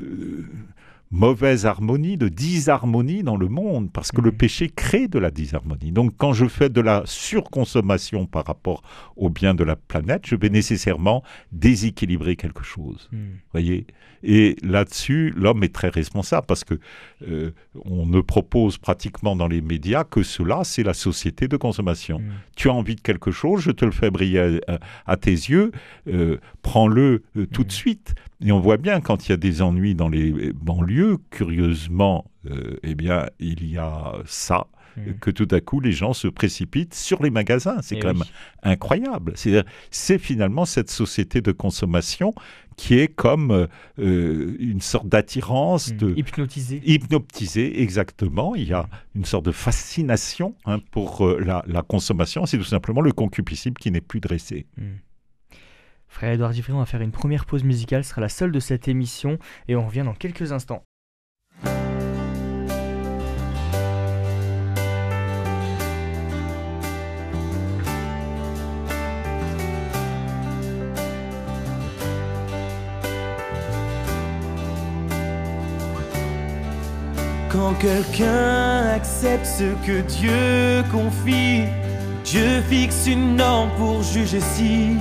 mauvaise 1.11 1.65
harmonie, 1.65 2.17
de 2.17 2.27
disharmonie 2.27 3.23
dans 3.23 3.37
le 3.37 3.47
monde, 3.47 3.91
parce 3.91 4.11
que 4.11 4.21
le 4.21 4.31
mmh. 4.31 4.37
péché 4.37 4.69
crée 4.69 5.07
de 5.07 5.19
la 5.19 5.31
disharmonie. 5.31 5.91
Donc 5.91 6.13
quand 6.17 6.33
je 6.33 6.47
fais 6.47 6.69
de 6.69 6.81
la 6.81 7.03
surconsommation 7.05 8.25
par 8.25 8.45
rapport 8.45 8.81
au 9.15 9.29
bien 9.29 9.53
de 9.53 9.63
la 9.63 9.75
planète, 9.75 10.23
je 10.25 10.35
vais 10.35 10.49
nécessairement 10.49 11.23
déséquilibrer 11.51 12.35
quelque 12.35 12.63
chose. 12.63 13.09
Mmh. 13.11 13.17
Voyez? 13.51 13.85
Et 14.23 14.55
là-dessus, 14.63 15.31
l'homme 15.35 15.63
est 15.63 15.73
très 15.73 15.89
responsable, 15.89 16.47
parce 16.47 16.63
que 16.63 16.79
euh, 17.27 17.51
on 17.85 18.07
ne 18.07 18.21
propose 18.21 18.77
pratiquement 18.77 19.35
dans 19.35 19.47
les 19.47 19.61
médias 19.61 20.03
que 20.03 20.23
cela, 20.23 20.63
c'est 20.63 20.83
la 20.83 20.95
société 20.95 21.47
de 21.47 21.57
consommation. 21.57 22.19
Mmh. 22.19 22.31
Tu 22.55 22.69
as 22.69 22.73
envie 22.73 22.95
de 22.95 23.01
quelque 23.01 23.31
chose, 23.31 23.61
je 23.61 23.71
te 23.71 23.85
le 23.85 23.91
fais 23.91 24.09
briller 24.09 24.59
à, 25.05 25.17
tes 25.17 25.31
yeux, 25.31 25.71
euh, 26.07 26.37
prends-le 26.63 27.23
euh, 27.37 27.45
tout 27.45 27.63
de 27.63 27.71
suite. 27.71 28.15
Et 28.41 28.51
on 28.51 28.59
voit 28.59 28.77
bien 28.77 29.01
quand 29.01 29.27
il 29.27 29.31
y 29.31 29.33
a 29.33 29.37
des 29.37 29.61
ennuis 29.61 29.95
dans 29.95 30.09
les 30.09 30.51
banlieues, 30.53 31.17
curieusement, 31.29 32.25
euh, 32.49 32.77
eh 32.83 32.95
bien, 32.95 33.27
il 33.39 33.69
y 33.69 33.77
a 33.77 34.13
ça, 34.25 34.67
hmm. 34.97 35.13
que 35.21 35.31
tout 35.31 35.47
à 35.51 35.61
coup 35.61 35.79
les 35.79 35.93
gens 35.93 36.13
se 36.13 36.27
précipitent 36.27 36.93
sur 36.93 37.23
les 37.23 37.29
magasins. 37.29 37.77
C'est 37.81 37.95
eh 37.95 37.99
quand 37.99 38.13
même 38.13 38.23
incroyable. 38.63 39.33
C'est 39.89 40.17
finalement 40.17 40.65
cette 40.65 40.91
société 40.91 41.41
de 41.41 41.51
consommation 41.51 42.33
qui 42.75 42.95
est 42.95 43.07
comme 43.07 43.67
euh, 43.99 44.55
une 44.59 44.81
sorte 44.81 45.07
d'attirance, 45.07 45.91
hmm. 45.91 45.97
de 45.97 46.13
hypnotisé. 46.17 46.81
Hypnotisé, 46.85 47.81
exactement. 47.81 48.53
Il 48.55 48.67
y 48.67 48.73
a 48.73 48.87
une 49.15 49.25
sorte 49.25 49.45
de 49.45 49.51
fascination 49.51 50.55
hein, 50.65 50.79
pour 50.91 51.25
euh, 51.25 51.39
la, 51.39 51.81
consommation. 51.83 52.45
C'est 52.45 52.57
tout 52.57 52.63
simplement 52.63 53.01
le 53.01 53.11
concupiscible 53.11 53.77
qui 53.79 53.91
n'est 53.91 54.01
plus 54.01 54.19
dressé. 54.19 54.65
Hmm. 54.77 54.95
Frère 56.15 56.31
Edouard 56.31 56.51
Diffrion 56.51 56.79
va 56.79 56.85
faire 56.85 57.01
une 57.01 57.11
première 57.11 57.43
pause 57.43 57.65
musicale, 57.65 58.05
ce 58.05 58.11
sera 58.11 58.21
la 58.21 58.29
seule 58.29 58.53
de 58.53 58.61
cette 58.61 58.87
émission, 58.87 59.37
et 59.67 59.75
on 59.75 59.85
revient 59.85 60.03
dans 60.05 60.13
quelques 60.13 60.53
instants. 60.53 60.81
Quand 77.49 77.73
quelqu'un 77.81 78.87
accepte 78.95 79.45
ce 79.45 79.73
que 79.85 79.99
Dieu 79.99 80.89
confie, 80.93 81.65
Dieu 82.23 82.61
fixe 82.69 83.05
une 83.05 83.35
norme 83.35 83.69
pour 83.77 84.01
juger 84.01 84.39
si 84.39 84.95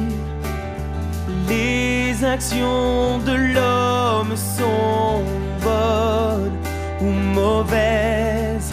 les 1.49 2.25
actions 2.25 3.19
de 3.19 3.33
l'homme 3.33 4.37
sont 4.37 5.23
bonnes 5.63 6.59
ou 7.01 7.11
mauvaises. 7.11 8.73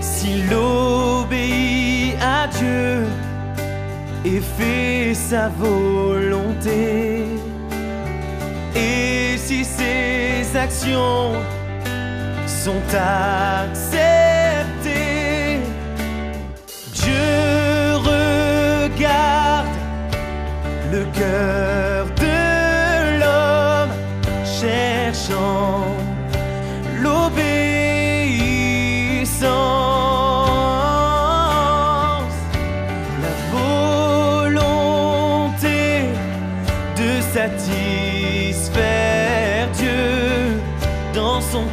S'il 0.00 0.52
obéit 0.54 2.16
à 2.22 2.46
Dieu 2.48 3.04
et 4.24 4.40
fait 4.40 5.14
sa 5.14 5.48
volonté, 5.48 7.26
et 8.74 9.36
si 9.36 9.64
ses 9.64 10.56
actions 10.56 11.32
sont 12.46 12.82
acceptées, 12.92 14.00
Dieu 16.92 17.94
regarde 18.10 19.66
le 20.92 21.04
cœur 21.18 21.85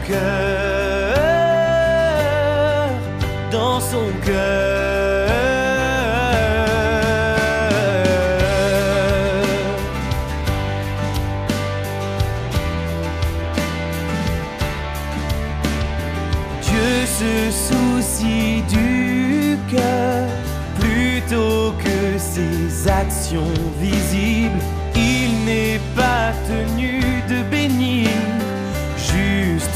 dans 0.09 0.42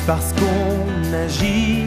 parce 0.07 0.31
qu'on 0.33 1.13
agit. 1.13 1.86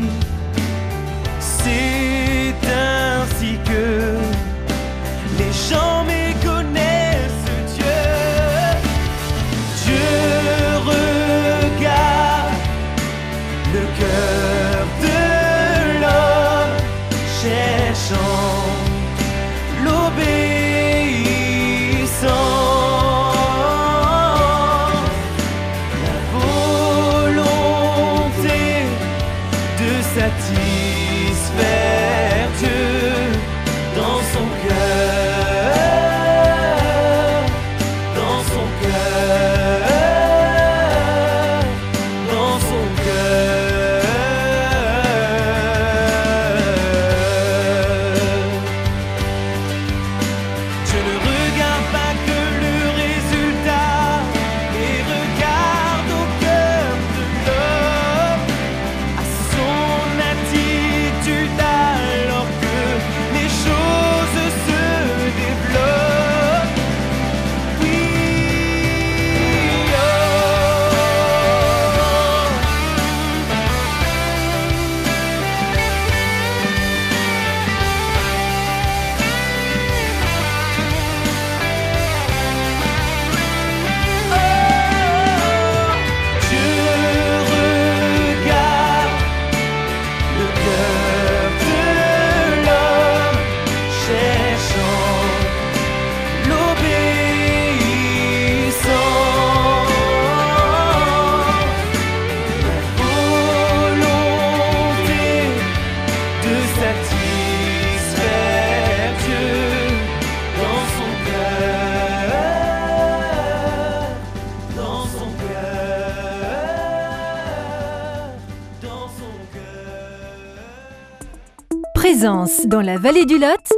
Dans 122.66 122.80
la 122.80 122.98
vallée 122.98 123.26
du 123.26 123.38
Lot 123.38 123.72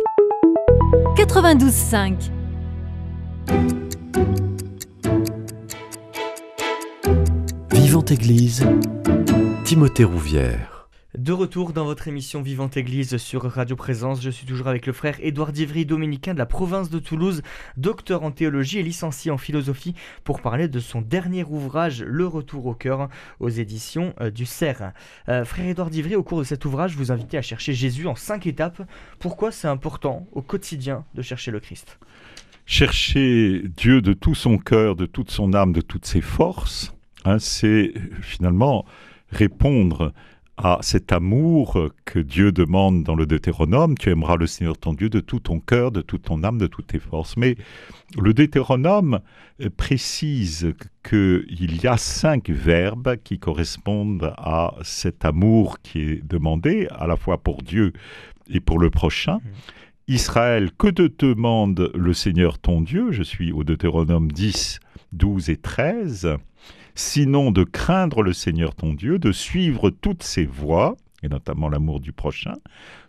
92.5 1.16 2.30
Vivante 7.70 8.10
Église, 8.10 8.64
Timothée 9.64 10.04
Rouvière. 10.04 10.71
De 11.18 11.32
retour 11.32 11.74
dans 11.74 11.84
votre 11.84 12.08
émission 12.08 12.40
Vivante 12.40 12.78
Église 12.78 13.18
sur 13.18 13.42
Radio 13.42 13.76
Présence, 13.76 14.22
je 14.22 14.30
suis 14.30 14.46
toujours 14.46 14.68
avec 14.68 14.86
le 14.86 14.94
frère 14.94 15.16
Édouard 15.20 15.52
Divry, 15.52 15.84
dominicain 15.84 16.32
de 16.32 16.38
la 16.38 16.46
province 16.46 16.88
de 16.88 16.98
Toulouse, 16.98 17.42
docteur 17.76 18.22
en 18.22 18.30
théologie 18.30 18.78
et 18.78 18.82
licencié 18.82 19.30
en 19.30 19.36
philosophie, 19.36 19.94
pour 20.24 20.40
parler 20.40 20.68
de 20.68 20.80
son 20.80 21.02
dernier 21.02 21.44
ouvrage, 21.44 22.02
Le 22.02 22.26
Retour 22.26 22.64
au 22.64 22.72
cœur, 22.72 23.10
aux 23.40 23.50
éditions 23.50 24.14
euh, 24.22 24.30
du 24.30 24.46
CERF. 24.46 24.94
Euh, 25.28 25.44
frère 25.44 25.66
Édouard 25.66 25.90
Divry, 25.90 26.16
au 26.16 26.22
cours 26.22 26.38
de 26.38 26.44
cet 26.44 26.64
ouvrage, 26.64 26.96
vous 26.96 27.12
invitez 27.12 27.36
à 27.36 27.42
chercher 27.42 27.74
Jésus 27.74 28.06
en 28.06 28.14
cinq 28.14 28.46
étapes. 28.46 28.80
Pourquoi 29.18 29.52
c'est 29.52 29.68
important 29.68 30.26
au 30.32 30.40
quotidien 30.40 31.04
de 31.14 31.20
chercher 31.20 31.50
le 31.50 31.60
Christ? 31.60 31.98
Chercher 32.64 33.64
Dieu 33.76 34.00
de 34.00 34.14
tout 34.14 34.34
son 34.34 34.56
cœur, 34.56 34.96
de 34.96 35.04
toute 35.04 35.30
son 35.30 35.52
âme, 35.52 35.74
de 35.74 35.82
toutes 35.82 36.06
ses 36.06 36.22
forces, 36.22 36.94
hein, 37.26 37.38
c'est 37.38 37.92
finalement 38.22 38.86
répondre 39.28 40.14
à 40.56 40.78
cet 40.82 41.12
amour 41.12 41.88
que 42.04 42.18
Dieu 42.18 42.52
demande 42.52 43.04
dans 43.04 43.14
le 43.14 43.26
Deutéronome, 43.26 43.96
tu 43.96 44.10
aimeras 44.10 44.36
le 44.36 44.46
Seigneur 44.46 44.76
ton 44.76 44.92
Dieu 44.92 45.08
de 45.08 45.20
tout 45.20 45.40
ton 45.40 45.60
cœur, 45.60 45.90
de 45.90 46.02
toute 46.02 46.22
ton 46.22 46.44
âme, 46.44 46.58
de 46.58 46.66
toutes 46.66 46.88
tes 46.88 46.98
forces. 46.98 47.36
Mais 47.36 47.56
le 48.18 48.34
Deutéronome 48.34 49.20
euh, 49.60 49.70
précise 49.74 50.74
qu'il 51.02 51.82
y 51.82 51.86
a 51.86 51.96
cinq 51.96 52.50
verbes 52.50 53.16
qui 53.24 53.38
correspondent 53.38 54.34
à 54.36 54.74
cet 54.82 55.24
amour 55.24 55.78
qui 55.82 56.00
est 56.00 56.26
demandé, 56.26 56.86
à 56.90 57.06
la 57.06 57.16
fois 57.16 57.38
pour 57.38 57.62
Dieu 57.62 57.92
et 58.48 58.60
pour 58.60 58.78
le 58.78 58.90
prochain. 58.90 59.36
Mmh. 59.36 59.48
Israël, 60.08 60.70
que 60.76 60.88
te 60.88 61.10
demande 61.26 61.90
le 61.94 62.12
Seigneur 62.12 62.58
ton 62.58 62.82
Dieu? 62.82 63.12
Je 63.12 63.22
suis 63.22 63.52
au 63.52 63.64
Deutéronome 63.64 64.30
10, 64.30 64.80
12 65.12 65.48
et 65.48 65.56
13 65.56 66.36
sinon 66.94 67.50
de 67.50 67.64
craindre 67.64 68.22
le 68.22 68.32
Seigneur 68.32 68.74
ton 68.74 68.92
Dieu, 68.94 69.18
de 69.18 69.32
suivre 69.32 69.90
toutes 69.90 70.22
ses 70.22 70.44
voies, 70.44 70.96
et 71.22 71.28
notamment 71.28 71.68
l'amour 71.68 72.00
du 72.00 72.12
prochain, 72.12 72.54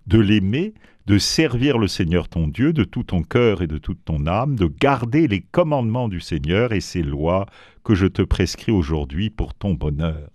de 0.08 0.20
l'aimer, 0.20 0.74
de 1.06 1.18
servir 1.18 1.78
le 1.78 1.88
Seigneur 1.88 2.30
ton 2.30 2.48
Dieu 2.48 2.72
de 2.72 2.84
tout 2.84 3.04
ton 3.04 3.24
cœur 3.24 3.62
et 3.62 3.68
de 3.68 3.78
toute 3.78 4.04
ton 4.06 4.26
âme, 4.26 4.56
de 4.56 4.68
garder 4.68 5.28
les 5.28 5.42
commandements 5.42 6.08
du 6.08 6.22
Seigneur 6.22 6.72
et 6.72 6.80
ses 6.80 7.02
lois 7.02 7.46
que 7.84 7.96
je 7.96 8.08
te 8.08 8.22
prescris 8.22 8.72
aujourd'hui 8.72 9.30
pour 9.30 9.54
ton 9.54 9.74
bonheur. 9.74 10.30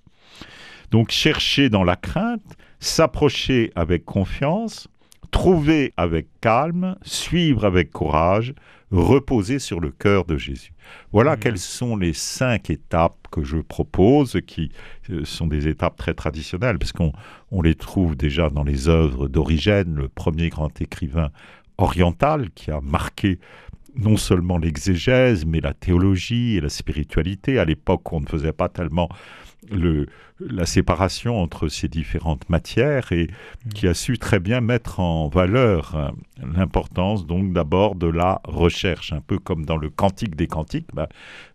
Donc 0.90 1.10
chercher 1.10 1.68
dans 1.70 1.84
la 1.84 1.96
crainte, 1.96 2.56
s'approcher 2.80 3.72
avec 3.74 4.04
confiance, 4.04 4.88
trouver 5.30 5.92
avec 5.96 6.28
calme, 6.40 6.96
suivre 7.02 7.64
avec 7.64 7.90
courage, 7.90 8.54
reposer 8.90 9.58
sur 9.58 9.80
le 9.80 9.90
cœur 9.90 10.24
de 10.24 10.36
Jésus. 10.36 10.72
Voilà 11.12 11.36
mmh. 11.36 11.40
quelles 11.40 11.58
sont 11.58 11.96
les 11.96 12.12
cinq 12.12 12.70
étapes 12.70 13.28
que 13.30 13.42
je 13.42 13.58
propose, 13.58 14.38
qui 14.46 14.70
euh, 15.10 15.24
sont 15.24 15.46
des 15.46 15.68
étapes 15.68 15.96
très 15.96 16.14
traditionnelles, 16.14 16.78
parce 16.78 16.92
qu'on 16.92 17.12
on 17.50 17.62
les 17.62 17.74
trouve 17.74 18.16
déjà 18.16 18.50
dans 18.50 18.64
les 18.64 18.88
œuvres 18.88 19.28
d'Origène, 19.28 19.94
le 19.94 20.08
premier 20.08 20.48
grand 20.48 20.80
écrivain 20.80 21.30
oriental 21.76 22.50
qui 22.54 22.70
a 22.70 22.80
marqué 22.80 23.38
non 23.96 24.16
seulement 24.16 24.58
l'exégèse, 24.58 25.44
mais 25.44 25.60
la 25.60 25.74
théologie 25.74 26.56
et 26.56 26.60
la 26.60 26.68
spiritualité. 26.68 27.58
À 27.58 27.64
l'époque, 27.64 28.12
on 28.12 28.20
ne 28.20 28.26
faisait 28.26 28.52
pas 28.52 28.68
tellement 28.68 29.08
le, 29.70 30.06
la 30.40 30.66
séparation 30.66 31.40
entre 31.40 31.68
ces 31.68 31.88
différentes 31.88 32.48
matières 32.48 33.12
et 33.12 33.28
mm. 33.28 33.68
qui 33.70 33.88
a 33.88 33.94
su 33.94 34.18
très 34.18 34.40
bien 34.40 34.60
mettre 34.60 35.00
en 35.00 35.28
valeur 35.28 35.96
hein, 35.96 36.12
l'importance 36.42 37.26
donc 37.26 37.52
d'abord 37.52 37.94
de 37.94 38.06
la 38.06 38.40
recherche, 38.44 39.12
un 39.12 39.20
peu 39.20 39.38
comme 39.38 39.64
dans 39.64 39.76
le 39.76 39.90
Cantique 39.90 40.36
des 40.36 40.46
Cantiques. 40.46 40.88
Bah, 40.92 41.08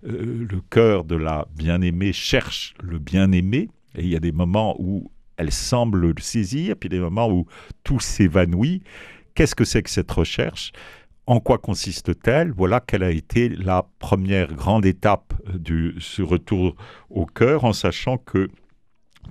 euh, 0.05 0.45
le 0.49 0.61
cœur 0.69 1.03
de 1.03 1.15
la 1.15 1.47
bien-aimée 1.55 2.13
cherche 2.13 2.73
le 2.81 2.99
bien-aimé 2.99 3.69
et 3.95 4.01
il 4.01 4.09
y 4.09 4.15
a 4.15 4.19
des 4.19 4.31
moments 4.31 4.75
où 4.79 5.11
elle 5.37 5.51
semble 5.51 5.99
le 5.99 6.13
saisir, 6.19 6.75
puis 6.79 6.89
des 6.89 6.99
moments 6.99 7.29
où 7.29 7.47
tout 7.83 7.99
s'évanouit. 7.99 8.83
Qu'est-ce 9.35 9.55
que 9.55 9.65
c'est 9.65 9.81
que 9.81 9.89
cette 9.89 10.11
recherche? 10.11 10.71
En 11.25 11.39
quoi 11.39 11.57
consiste-t-elle? 11.57 12.51
Voilà 12.51 12.79
quelle 12.79 13.03
a 13.03 13.11
été 13.11 13.49
la 13.49 13.87
première 13.99 14.53
grande 14.53 14.85
étape 14.85 15.33
de 15.53 15.95
ce 15.99 16.21
retour 16.21 16.75
au 17.09 17.25
cœur, 17.25 17.63
en 17.63 17.73
sachant 17.73 18.17
que 18.17 18.49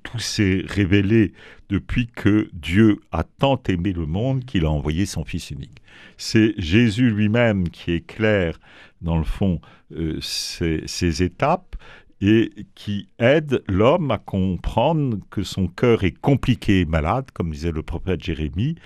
tout 0.03 0.19
s'est 0.19 0.63
révélé 0.67 1.33
depuis 1.69 2.07
que 2.07 2.49
Dieu 2.55 3.01
a 3.13 3.25
tant 3.25 3.63
aimé 3.69 3.93
le 3.93 4.07
monde 4.07 4.45
qu'il 4.45 4.65
a 4.65 4.71
envoyé 4.71 5.05
son 5.05 5.25
Fils 5.25 5.51
unique. 5.51 5.83
C'est 6.17 6.55
Jésus 6.57 7.11
lui-même 7.11 7.69
qui 7.69 7.93
éclaire, 7.93 8.59
dans 9.03 9.19
le 9.19 9.25
fond, 9.25 9.61
euh, 9.93 10.19
ces, 10.21 10.83
ces 10.87 11.23
étapes 11.23 11.77
et 12.23 12.53
qui 12.75 13.09
aide 13.19 13.63
l'homme 13.69 14.11
à 14.11 14.19
comprendre 14.19 15.19
que 15.31 15.43
son 15.43 15.67
cœur 15.67 16.05
est 16.05 16.19
compliqué 16.19 16.81
et 16.81 16.85
malade, 16.85 17.31
comme 17.33 17.51
disait 17.51 17.73
le 17.73 17.83
prophète 17.83 18.23
Jérémie, 18.23 18.77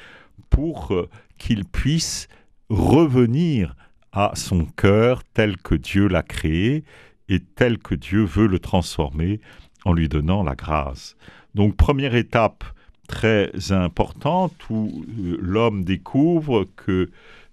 pour 0.51 0.93
euh, 0.93 1.09
qu'il 1.39 1.65
puisse 1.65 2.29
revenir 2.69 3.75
à 4.13 4.33
son 4.35 4.65
cœur 4.65 5.23
tel 5.35 5.57
que 5.57 5.75
Dieu 5.75 6.09
l'a 6.09 6.23
créé 6.23 6.85
et 7.29 7.41
tel 7.41 7.79
que 7.79 7.95
Dieu 7.95 8.25
veut 8.25 8.47
le 8.47 8.59
transformer 8.59 9.41
en 9.85 9.93
lui 9.93 10.09
donnant 10.09 10.43
la 10.43 10.55
grâce. 10.55 11.17
Donc 11.55 11.77
première 11.77 12.15
étape 12.15 12.65
très 13.09 13.51
importante 13.71 14.55
où 14.69 15.05
euh, 15.19 15.37
l'homme 15.41 15.85
découvre 15.85 16.67
que, 16.77 17.11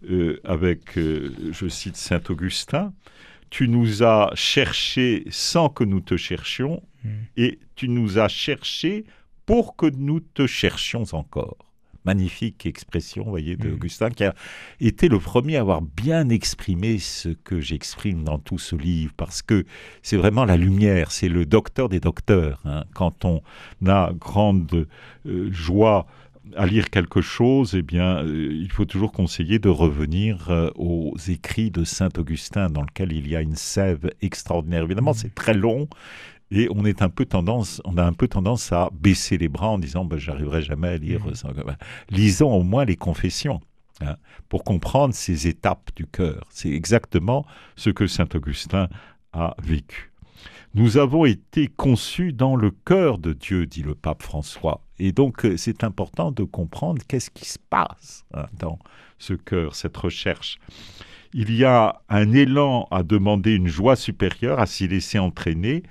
euh, 0.10 0.40
avec, 0.44 0.98
euh, 0.98 1.32
je 1.52 1.68
cite 1.68 1.96
Saint 1.96 2.22
Augustin, 2.30 2.94
tu 3.50 3.68
nous 3.68 4.02
as 4.02 4.32
cherchés 4.34 5.26
sans 5.30 5.70
que 5.70 5.84
nous 5.84 6.02
te 6.02 6.18
cherchions 6.18 6.82
mmh. 7.04 7.10
et 7.38 7.60
tu 7.76 7.88
nous 7.88 8.18
as 8.18 8.30
cherchés 8.30 9.06
pour 9.46 9.76
que 9.76 9.86
nous 9.86 10.22
te 10.22 10.48
cherchions 10.48 11.04
encore 11.12 11.73
magnifique 12.06 12.66
expression, 12.66 13.24
voyez, 13.24 13.56
d'Augustin, 13.56 14.10
mm. 14.10 14.14
qui 14.14 14.24
a 14.24 14.36
été 14.80 15.08
le 15.08 15.20
premier 15.20 15.58
à 15.58 15.62
avoir 15.62 15.82
bien 15.82 16.30
exprimé 16.30 17.00
ce 17.00 17.30
que 17.30 17.60
j'exprime 17.60 18.24
dans 18.24 18.40
tout 18.40 18.58
ce 18.58 18.76
livre, 18.76 19.14
parce 19.18 19.42
que 19.42 19.66
c'est 20.02 20.18
vraiment 20.18 20.46
la 20.46 20.58
lumière, 20.58 21.12
c'est 21.12 21.30
le 21.30 21.46
docteur 21.46 21.90
des 21.90 22.00
docteurs. 22.00 22.62
Hein. 22.66 22.84
Quand 22.94 23.26
on 23.26 23.42
a 23.86 24.12
grande 24.14 24.88
euh, 25.26 25.52
joie 25.52 26.06
à 26.56 26.66
lire 26.66 26.90
quelque 26.90 27.22
chose, 27.22 27.74
eh 27.76 27.82
bien, 27.82 28.24
euh, 28.24 28.50
il 28.52 28.72
faut 28.72 28.86
toujours 28.86 29.12
conseiller 29.12 29.60
de 29.60 29.70
revenir 29.70 30.50
euh, 30.50 30.70
aux 30.76 31.16
écrits 31.30 31.72
de 31.72 31.84
Saint 31.84 32.10
Augustin, 32.18 32.70
dans 32.70 32.82
lequel 32.82 33.14
il 33.14 33.28
y 33.28 33.36
a 33.36 33.42
une 33.42 33.56
sève 33.56 34.12
extraordinaire. 34.22 34.84
Évidemment, 34.84 35.12
mm. 35.12 35.16
c'est 35.16 35.36
très 35.36 35.54
long, 35.54 35.88
et 36.54 36.68
on, 36.72 36.86
est 36.86 37.02
un 37.02 37.10
peu 37.10 37.26
tendance, 37.26 37.82
on 37.84 37.98
a 37.98 38.04
un 38.04 38.14
peu 38.14 38.28
tendance 38.28 38.72
à 38.72 38.90
baisser 38.94 39.38
les 39.38 39.50
bras 39.50 39.70
en 39.70 39.80
disant 39.80 40.06
ben, 40.06 40.18
j'arriverai 40.18 40.62
jamais 40.62 40.90
à 40.90 40.98
lire 40.98 41.26
mmh. 41.26 41.36
ça. 41.36 41.50
Lisons 42.10 42.54
au 42.54 42.64
moins 42.64 42.86
les 42.86 42.96
confessions. 42.96 43.60
Hein, 44.02 44.16
pour 44.50 44.64
comprendre 44.64 45.14
ces 45.14 45.48
étapes 45.48 45.92
du 45.96 46.08
cœur. 46.08 46.48
C'est 46.50 46.72
exactement 46.72 47.46
ce 47.76 47.92
que 47.92 48.08
saint 48.08 48.28
Augustin 48.34 48.90
a 49.34 49.56
vécu. 49.62 50.12
Nous 50.74 50.98
avons 50.98 51.26
été 51.26 51.68
conçus 51.68 52.34
dans 52.34 52.56
le 52.56 52.72
cœur 52.72 53.20
de 53.20 53.34
Dieu, 53.34 53.68
dit 53.68 53.84
le 53.84 53.94
pape 53.94 54.24
François. 54.24 54.82
Et 54.98 55.12
donc 55.12 55.46
euh, 55.46 55.58
c'est 55.58 55.84
important 55.84 56.32
de 56.32 56.44
comprendre 56.44 57.04
qu'est-ce 57.08 57.30
qui 57.30 57.46
se 57.46 57.60
passe 57.70 58.26
hein, 58.34 58.48
dans 58.58 58.80
ce 59.20 59.36
cœur, 59.36 59.76
cette 59.76 59.96
recherche. 59.96 60.58
Il 61.34 61.56
y 61.56 61.64
a 61.64 62.02
un 62.10 62.32
élan 62.34 62.88
à 62.90 63.04
demander 63.04 63.54
une 63.54 63.68
joie 63.68 63.96
supérieure, 63.96 64.60
à 64.60 64.66
s'y 64.66 64.88
laisser 64.88 65.20
entraîner, 65.20 65.84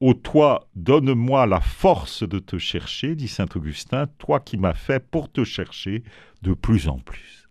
Ô 0.00 0.14
toi, 0.14 0.68
donne-moi 0.76 1.46
la 1.46 1.60
force 1.60 2.22
de 2.22 2.38
te 2.38 2.56
chercher, 2.56 3.16
dit 3.16 3.26
saint 3.26 3.48
Augustin, 3.56 4.06
toi 4.18 4.38
qui 4.38 4.56
m'as 4.56 4.74
fait 4.74 5.00
pour 5.00 5.28
te 5.28 5.42
chercher 5.42 6.04
de 6.42 6.54
plus 6.54 6.86
en 6.86 7.00
plus. 7.00 7.47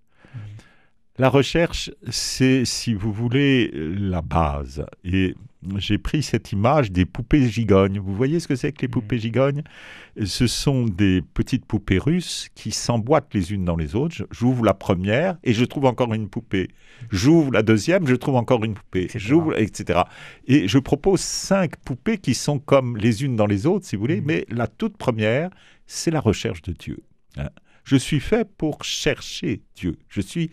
La 1.20 1.30
recherche, 1.30 1.90
c'est, 2.10 2.64
si 2.64 2.94
vous 2.94 3.12
voulez, 3.12 3.72
la 3.74 4.22
base. 4.22 4.86
Et 5.04 5.36
j'ai 5.78 5.98
pris 5.98 6.22
cette 6.22 6.52
image 6.52 6.92
des 6.92 7.06
poupées 7.06 7.50
gigognes. 7.50 8.00
Vous 8.00 8.14
voyez 8.14 8.40
ce 8.40 8.48
que 8.48 8.56
c'est 8.56 8.72
que 8.72 8.82
les 8.82 8.88
mmh. 8.88 8.92
poupées 8.92 9.18
gigognes? 9.18 9.64
Ce 10.24 10.46
sont 10.46 10.86
des 10.86 11.24
petites 11.34 11.66
poupées 11.66 11.98
russes 11.98 12.50
qui 12.54 12.72
s'emboîtent 12.72 13.34
les 13.34 13.52
unes 13.52 13.66
dans 13.66 13.76
les 13.76 13.96
autres. 13.96 14.28
J'ouvre 14.30 14.64
la 14.64 14.76
première 14.76 15.38
et 15.44 15.54
je 15.54 15.66
trouve 15.66 15.86
encore 15.86 16.14
une 16.14 16.30
poupée. 16.30 16.68
J'ouvre 17.10 17.52
la 17.52 17.64
deuxième, 17.64 18.06
je 18.06 18.16
trouve 18.16 18.36
encore 18.36 18.64
une 18.64 18.76
poupée. 18.76 19.08
J'ouvre, 19.16 19.58
etc. 19.60 20.02
Et 20.46 20.68
je 20.68 20.78
propose 20.78 21.22
cinq 21.22 21.78
poupées 21.78 22.20
qui 22.20 22.36
sont 22.36 22.60
comme 22.60 22.96
les 22.96 23.24
unes 23.24 23.36
dans 23.36 23.48
les 23.48 23.66
autres, 23.66 23.88
si 23.88 23.96
vous 23.96 24.02
voulez. 24.02 24.22
Mmh. 24.22 24.26
Mais 24.26 24.46
la 24.50 24.68
toute 24.68 24.98
première, 24.98 25.50
c'est 25.88 26.12
la 26.12 26.20
recherche 26.20 26.62
de 26.62 26.74
Dieu. 26.74 27.00
Hein. 27.38 27.50
Je 27.84 27.96
suis 27.96 28.20
fait 28.20 28.48
pour 28.58 28.84
chercher 28.84 29.62
Dieu. 29.76 29.98
Je 30.10 30.22
suis 30.22 30.52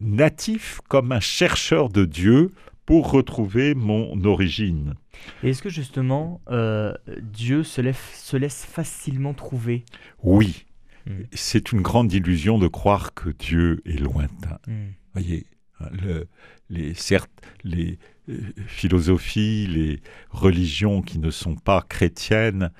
natif 0.00 0.80
comme 0.88 1.12
un 1.12 1.20
chercheur 1.20 1.88
de 1.88 2.04
Dieu 2.04 2.50
pour 2.86 3.10
retrouver 3.10 3.74
mon 3.74 4.24
origine. 4.24 4.94
Et 5.42 5.50
est-ce 5.50 5.62
que 5.62 5.68
justement 5.68 6.40
euh, 6.50 6.94
Dieu 7.22 7.62
se 7.62 7.80
laisse, 7.80 7.98
se 8.14 8.36
laisse 8.36 8.64
facilement 8.64 9.34
trouver? 9.34 9.84
Oui. 10.22 10.66
Mm. 11.06 11.22
c'est 11.32 11.72
une 11.72 11.80
grande 11.80 12.12
illusion 12.12 12.58
de 12.58 12.68
croire 12.68 13.14
que 13.14 13.30
Dieu 13.30 13.80
est 13.86 13.98
lointain. 13.98 14.58
Mm. 14.66 14.88
Voyez, 15.14 15.46
hein, 15.80 15.88
le- 15.92 16.28
les, 16.68 16.92
certes, 16.94 17.30
les 17.64 17.98
euh, 18.28 18.38
philosophies, 18.66 19.66
les 19.66 20.00
religions 20.30 21.00
qui 21.00 21.18
ne 21.18 21.30
sont 21.30 21.54
pas 21.56 21.80
chrétiennes 21.88 22.70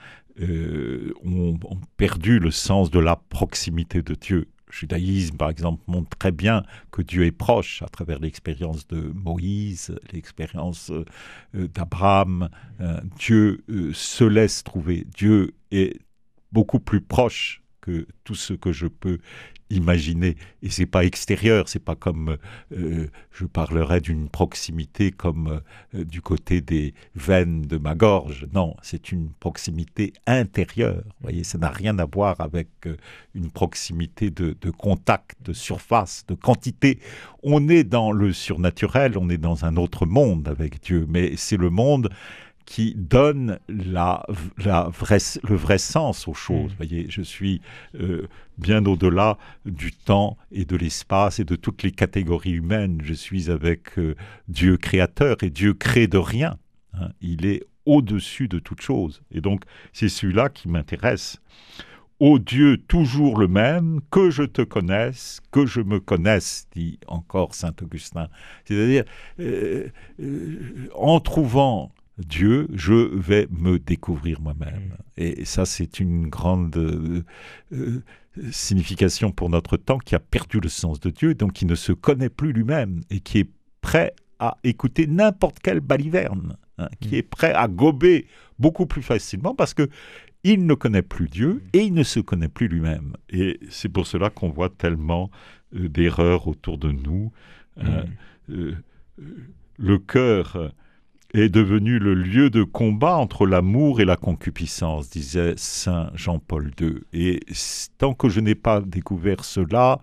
euh, 0.40 1.12
ont, 1.24 1.58
ont 1.64 1.80
perdu 1.96 2.38
le 2.38 2.50
sens 2.50 2.90
de 2.90 2.98
la 2.98 3.16
proximité 3.16 4.02
de 4.02 4.14
Dieu. 4.14 4.48
Judaïsme, 4.70 5.36
par 5.36 5.50
exemple, 5.50 5.82
montre 5.86 6.16
très 6.16 6.32
bien 6.32 6.62
que 6.90 7.02
Dieu 7.02 7.24
est 7.24 7.32
proche 7.32 7.82
à 7.82 7.88
travers 7.88 8.18
l'expérience 8.18 8.86
de 8.88 9.12
Moïse, 9.14 9.94
l'expérience 10.12 10.90
euh, 10.90 11.04
euh, 11.54 11.68
d'Abraham. 11.68 12.48
Euh, 12.80 13.00
Dieu 13.18 13.64
se 13.92 14.24
laisse 14.24 14.62
trouver. 14.62 15.06
Dieu 15.14 15.54
est 15.70 15.98
beaucoup 16.52 16.80
plus 16.80 17.00
proche 17.00 17.62
que 17.80 18.06
tout 18.24 18.34
ce 18.34 18.52
que 18.52 18.72
je 18.72 18.86
peux 18.86 19.18
imaginer. 19.70 20.36
Et 20.62 20.70
c'est 20.70 20.86
pas 20.86 21.04
extérieur, 21.04 21.68
c'est 21.68 21.82
pas 21.82 21.94
comme 21.94 22.36
euh, 22.76 23.06
je 23.32 23.44
parlerais 23.46 24.00
d'une 24.00 24.28
proximité 24.28 25.10
comme 25.10 25.60
euh, 25.94 26.04
du 26.04 26.20
côté 26.20 26.60
des 26.60 26.94
veines 27.14 27.62
de 27.62 27.78
ma 27.78 27.94
gorge. 27.94 28.46
Non, 28.52 28.76
c'est 28.82 29.12
une 29.12 29.30
proximité 29.40 30.12
intérieure. 30.26 31.02
Vous 31.04 31.22
voyez, 31.22 31.44
ça 31.44 31.58
n'a 31.58 31.70
rien 31.70 31.98
à 31.98 32.04
voir 32.04 32.40
avec 32.40 32.68
euh, 32.86 32.96
une 33.34 33.50
proximité 33.50 34.30
de, 34.30 34.56
de 34.60 34.70
contact, 34.70 35.36
de 35.44 35.52
surface, 35.52 36.24
de 36.26 36.34
quantité. 36.34 36.98
On 37.42 37.68
est 37.68 37.84
dans 37.84 38.12
le 38.12 38.32
surnaturel, 38.32 39.16
on 39.16 39.30
est 39.30 39.38
dans 39.38 39.64
un 39.64 39.76
autre 39.76 40.04
monde 40.04 40.48
avec 40.48 40.82
Dieu, 40.82 41.06
mais 41.08 41.36
c'est 41.36 41.56
le 41.56 41.70
monde 41.70 42.10
qui 42.70 42.94
donne 42.94 43.58
la, 43.68 44.24
la 44.64 44.84
vraie, 44.90 45.18
le 45.42 45.56
vrai 45.56 45.76
sens 45.76 46.28
aux 46.28 46.34
choses. 46.34 46.70
Mm. 46.70 46.76
Voyez, 46.76 47.06
je 47.08 47.20
suis 47.20 47.60
euh, 47.98 48.28
bien 48.58 48.86
au-delà 48.86 49.38
du 49.66 49.90
temps 49.90 50.38
et 50.52 50.64
de 50.64 50.76
l'espace 50.76 51.40
et 51.40 51.44
de 51.44 51.56
toutes 51.56 51.82
les 51.82 51.90
catégories 51.90 52.52
humaines. 52.52 53.00
Je 53.02 53.12
suis 53.12 53.50
avec 53.50 53.98
euh, 53.98 54.14
Dieu 54.46 54.76
créateur 54.76 55.42
et 55.42 55.50
Dieu 55.50 55.74
crée 55.74 56.06
de 56.06 56.16
rien. 56.16 56.58
hein. 56.94 57.08
Il 57.20 57.44
est 57.44 57.64
au-dessus 57.86 58.46
de 58.46 58.60
toute 58.60 58.82
chose. 58.82 59.20
Et 59.32 59.40
donc, 59.40 59.64
c'est 59.92 60.08
celui-là 60.08 60.48
qui 60.48 60.68
m'intéresse. 60.68 61.40
Ô 62.20 62.38
Dieu 62.38 62.76
toujours 62.76 63.36
le 63.36 63.48
même, 63.48 64.00
que 64.12 64.30
je 64.30 64.44
te 64.44 64.62
connaisse, 64.62 65.40
que 65.50 65.66
je 65.66 65.80
me 65.80 65.98
connaisse, 65.98 66.68
dit 66.76 67.00
encore 67.08 67.52
saint 67.56 67.74
Augustin. 67.82 68.28
C'est-à-dire, 68.64 69.04
euh, 69.40 69.88
euh, 70.20 70.88
en 70.94 71.18
trouvant 71.18 71.90
Dieu, 72.26 72.68
je 72.72 72.94
vais 73.16 73.46
me 73.50 73.78
découvrir 73.78 74.40
moi-même. 74.40 74.96
Et 75.16 75.44
ça, 75.44 75.64
c'est 75.66 76.00
une 76.00 76.28
grande 76.28 76.76
euh, 76.76 77.22
euh, 77.72 78.02
signification 78.50 79.32
pour 79.32 79.50
notre 79.50 79.76
temps 79.76 79.98
qui 79.98 80.14
a 80.14 80.20
perdu 80.20 80.60
le 80.60 80.68
sens 80.68 81.00
de 81.00 81.10
Dieu, 81.10 81.34
donc 81.34 81.52
qui 81.52 81.66
ne 81.66 81.74
se 81.74 81.92
connaît 81.92 82.28
plus 82.28 82.52
lui-même 82.52 83.00
et 83.10 83.20
qui 83.20 83.38
est 83.38 83.50
prêt 83.80 84.14
à 84.38 84.56
écouter 84.64 85.06
n'importe 85.06 85.58
quelle 85.60 85.80
baliverne, 85.80 86.56
hein, 86.78 86.88
qui 87.00 87.10
Mm. 87.10 87.18
est 87.18 87.22
prêt 87.22 87.52
à 87.52 87.68
gober 87.68 88.26
beaucoup 88.58 88.86
plus 88.86 89.02
facilement 89.02 89.54
parce 89.54 89.74
que 89.74 89.88
il 90.42 90.64
ne 90.64 90.72
connaît 90.72 91.02
plus 91.02 91.28
Dieu 91.28 91.62
et 91.74 91.80
il 91.80 91.92
ne 91.92 92.02
se 92.02 92.18
connaît 92.20 92.48
plus 92.48 92.66
lui-même. 92.68 93.14
Et 93.28 93.60
c'est 93.68 93.90
pour 93.90 94.06
cela 94.06 94.30
qu'on 94.30 94.48
voit 94.48 94.70
tellement 94.70 95.30
euh, 95.76 95.88
d'erreurs 95.88 96.48
autour 96.48 96.78
de 96.78 96.92
nous. 96.92 97.32
Mm. 97.76 97.88
euh, 98.50 98.74
le 99.78 99.98
cœur 99.98 100.72
est 101.34 101.48
devenu 101.48 101.98
le 101.98 102.14
lieu 102.14 102.50
de 102.50 102.62
combat 102.64 103.16
entre 103.16 103.46
l'amour 103.46 104.00
et 104.00 104.04
la 104.04 104.16
concupiscence, 104.16 105.10
disait 105.10 105.54
Saint 105.56 106.10
Jean-Paul 106.14 106.72
II. 106.80 106.94
Et 107.12 107.40
tant 107.98 108.14
que 108.14 108.28
je 108.28 108.40
n'ai 108.40 108.54
pas 108.56 108.80
découvert 108.80 109.44
cela, 109.44 110.00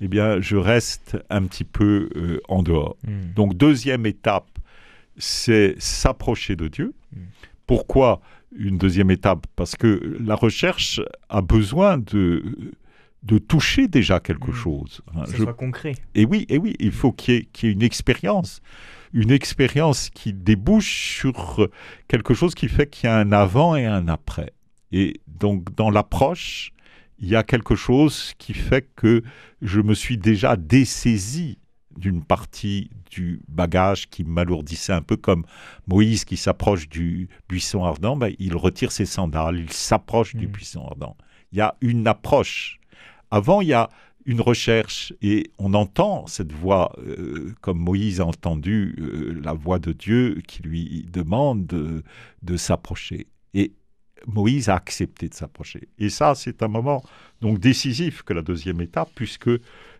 eh 0.00 0.06
bien, 0.08 0.40
je 0.40 0.56
reste 0.56 1.16
un 1.30 1.42
petit 1.44 1.64
peu 1.64 2.08
euh, 2.14 2.40
en 2.48 2.62
dehors. 2.62 2.96
Mm. 3.06 3.32
Donc, 3.34 3.56
deuxième 3.56 4.06
étape, 4.06 4.46
c'est 5.16 5.74
s'approcher 5.78 6.54
de 6.56 6.68
Dieu. 6.68 6.94
Mm. 7.12 7.20
Pourquoi 7.66 8.20
une 8.56 8.78
deuxième 8.78 9.10
étape? 9.10 9.46
Parce 9.56 9.74
que 9.76 10.16
la 10.24 10.36
recherche 10.36 11.00
a 11.28 11.42
besoin 11.42 11.98
de, 11.98 12.44
de 13.24 13.38
toucher 13.38 13.88
déjà 13.88 14.20
quelque 14.20 14.50
Mm. 14.52 14.54
chose. 14.54 15.00
hein. 15.16 15.24
Que 15.24 15.30
ça 15.30 15.36
Je 15.38 15.42
soit 15.42 15.54
concret. 15.54 15.94
et 16.14 16.24
oui, 16.24 16.46
et 16.48 16.58
oui, 16.58 16.74
il 16.78 16.92
faut 16.92 17.10
qu'il 17.12 17.34
y, 17.34 17.36
ait- 17.38 17.48
qu'il 17.52 17.68
y 17.68 17.72
ait 17.72 17.74
une 17.74 17.82
expérience, 17.82 18.62
une 19.12 19.30
expérience 19.30 20.10
qui 20.10 20.32
débouche 20.32 21.18
sur 21.18 21.68
quelque 22.08 22.34
chose 22.34 22.54
qui 22.54 22.68
fait 22.68 22.88
qu'il 22.88 23.08
y 23.08 23.12
a 23.12 23.16
un 23.16 23.32
avant 23.32 23.76
et 23.76 23.86
un 23.86 24.08
après. 24.08 24.52
Et 24.92 25.20
donc 25.26 25.74
dans 25.74 25.90
l'approche, 25.90 26.72
il 27.18 27.28
y 27.28 27.36
a 27.36 27.42
quelque 27.42 27.74
chose 27.74 28.32
qui 28.38 28.54
fait 28.54 28.88
que 28.94 29.22
je 29.60 29.80
me 29.80 29.94
suis 29.94 30.18
déjà 30.18 30.56
dessaisi 30.56 31.58
d'une 31.96 32.22
partie 32.22 32.90
du 33.10 33.42
bagage 33.48 34.08
qui 34.08 34.22
m'alourdissait 34.22 34.92
un 34.92 35.02
peu 35.02 35.16
comme 35.16 35.44
Moïse 35.88 36.24
qui 36.24 36.36
s'approche 36.36 36.88
du 36.88 37.28
buisson 37.48 37.84
ardent, 37.84 38.16
ben, 38.16 38.32
il 38.38 38.54
retire 38.56 38.92
ses 38.92 39.06
sandales, 39.06 39.58
il 39.58 39.72
s'approche 39.72 40.36
du 40.36 40.46
Mm. 40.46 40.50
buisson 40.50 40.86
ardent. 40.86 41.16
Il 41.50 41.58
y 41.58 41.60
a 41.60 41.74
une 41.80 42.06
approche. 42.06 42.78
Avant, 43.30 43.60
il 43.60 43.68
y 43.68 43.72
a 43.72 43.90
une 44.28 44.42
recherche 44.42 45.14
et 45.22 45.50
on 45.58 45.72
entend 45.72 46.26
cette 46.26 46.52
voix, 46.52 46.92
euh, 46.98 47.54
comme 47.62 47.78
Moïse 47.78 48.20
a 48.20 48.26
entendu 48.26 48.94
euh, 49.00 49.40
la 49.42 49.54
voix 49.54 49.78
de 49.78 49.92
Dieu 49.92 50.42
qui 50.46 50.62
lui 50.62 51.06
demande 51.10 51.66
de, 51.66 52.56
s'approcher. 52.58 53.26
Et 53.54 53.72
Moïse 54.26 54.68
a 54.68 54.74
accepté 54.74 55.30
de 55.30 55.34
s'approcher. 55.34 55.88
Et 55.98 56.10
ça, 56.10 56.34
c'est 56.34 56.62
un 56.62 56.68
moment 56.68 57.02
donc 57.40 57.58
décisif 57.58 58.22
que 58.22 58.34
la 58.34 58.42
deuxième 58.42 58.82
étape, 58.82 59.08
puisque 59.14 59.50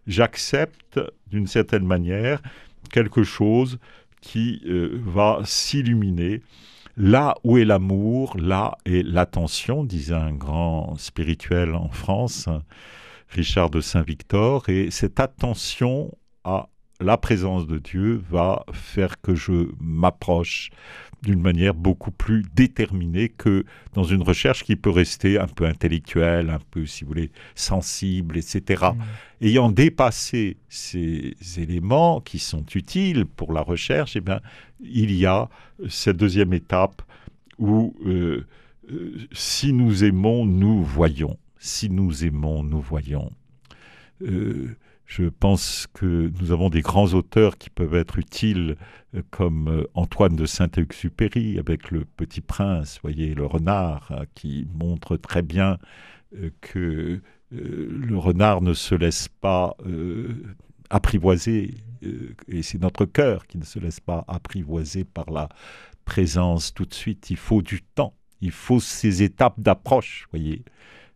j'accepte 0.07 1.01
d'une 1.29 1.47
certaine 1.47 1.87
manière 1.87 2.43
quelque 2.92 3.23
chose 3.23 3.79
qui 4.21 4.61
euh, 4.67 5.00
va 5.07 5.40
s'illuminer. 5.46 6.42
Là 6.98 7.35
où 7.44 7.57
est 7.57 7.65
l'amour, 7.65 8.37
là 8.37 8.77
est 8.85 9.07
l'attention, 9.07 9.85
disait 9.85 10.15
un 10.15 10.35
grand 10.35 10.98
spirituel 10.98 11.75
en 11.75 11.88
France, 11.88 12.46
Richard 13.29 13.70
de 13.70 13.81
Saint-Victor, 13.81 14.68
et 14.68 14.90
cette 14.90 15.20
attention 15.20 16.16
à 16.44 16.68
la 17.00 17.16
présence 17.16 17.66
de 17.66 17.79
Dieu 17.79 18.20
va 18.31 18.64
faire 18.72 19.20
que 19.20 19.35
je 19.35 19.68
m'approche 19.81 20.70
d'une 21.22 21.40
manière 21.40 21.74
beaucoup 21.74 22.10
plus 22.10 22.44
déterminée 22.54 23.29
que 23.29 23.64
dans 23.92 24.04
une 24.04 24.22
recherche 24.22 24.62
qui 24.62 24.76
peut 24.76 24.90
rester 24.90 25.38
un 25.38 25.46
peu 25.46 25.66
intellectuelle, 25.66 26.50
un 26.50 26.60
peu, 26.70 26.87
si 26.87 27.04
vous 27.04 27.08
voulez, 27.08 27.31
sensible, 27.54 28.37
etc. 28.37 28.92
Mm. 29.40 29.44
Ayant 29.46 29.70
dépassé 29.70 30.58
ces 30.68 31.35
éléments 31.56 32.20
qui 32.20 32.38
sont 32.38 32.64
utiles 32.74 33.26
pour 33.26 33.52
la 33.52 33.62
recherche, 33.62 34.16
eh 34.16 34.20
bien, 34.20 34.40
il 34.81 35.12
y 35.12 35.26
a 35.26 35.48
cette 35.88 36.16
deuxième 36.16 36.52
étape 36.52 37.02
où 37.58 37.94
euh, 38.06 38.46
euh, 38.90 39.16
si 39.33 39.72
nous 39.72 40.04
aimons, 40.04 40.46
nous 40.46 40.83
voyons. 40.83 41.37
Si 41.59 41.90
nous 41.90 42.25
aimons, 42.25 42.63
nous 42.63 42.81
voyons. 42.81 43.33
Euh, 44.23 44.77
je 45.06 45.25
pense 45.25 45.87
que 45.92 46.31
nous 46.40 46.52
avons 46.52 46.69
des 46.69 46.83
grands 46.83 47.15
auteurs 47.15 47.56
qui 47.56 47.71
peuvent 47.71 47.94
être 47.94 48.19
utiles, 48.19 48.77
euh, 49.15 49.23
comme 49.31 49.69
euh, 49.69 49.85
Antoine 49.94 50.37
de 50.37 50.46
Saint-Exupéry 50.46 51.59
avec 51.59 51.90
Le 51.90 52.04
Petit 52.04 52.40
Prince, 52.40 52.98
voyez, 53.02 53.35
le 53.35 53.46
renard, 53.46 54.13
hein, 54.13 54.25
qui 54.35 54.69
montre 54.75 55.17
très 55.17 55.42
bien 55.42 55.79
que 56.61 57.23
le 57.50 58.19
renard 58.19 58.61
ne 58.61 58.75
se 58.75 58.94
laisse 58.94 59.29
pas 59.29 59.75
apprivoiser, 60.90 61.77
et 62.48 62.63
c'est 62.63 62.77
notre 62.83 63.06
cœur 63.06 63.46
qui 63.46 63.56
ne 63.56 63.65
se 63.65 63.79
laisse 63.79 64.00
pas 64.00 64.27
apprivoiser 64.29 65.04
par 65.04 65.31
la 65.31 65.48
présence 66.04 66.75
tout 66.75 66.85
de 66.85 66.92
suite. 66.92 67.31
Il 67.31 67.38
faut 67.38 67.63
du 67.63 67.81
temps, 67.81 68.13
il 68.42 68.50
faut 68.50 68.79
ces 68.79 69.23
étapes 69.23 69.59
d'approche, 69.59 70.27
voyez. 70.31 70.63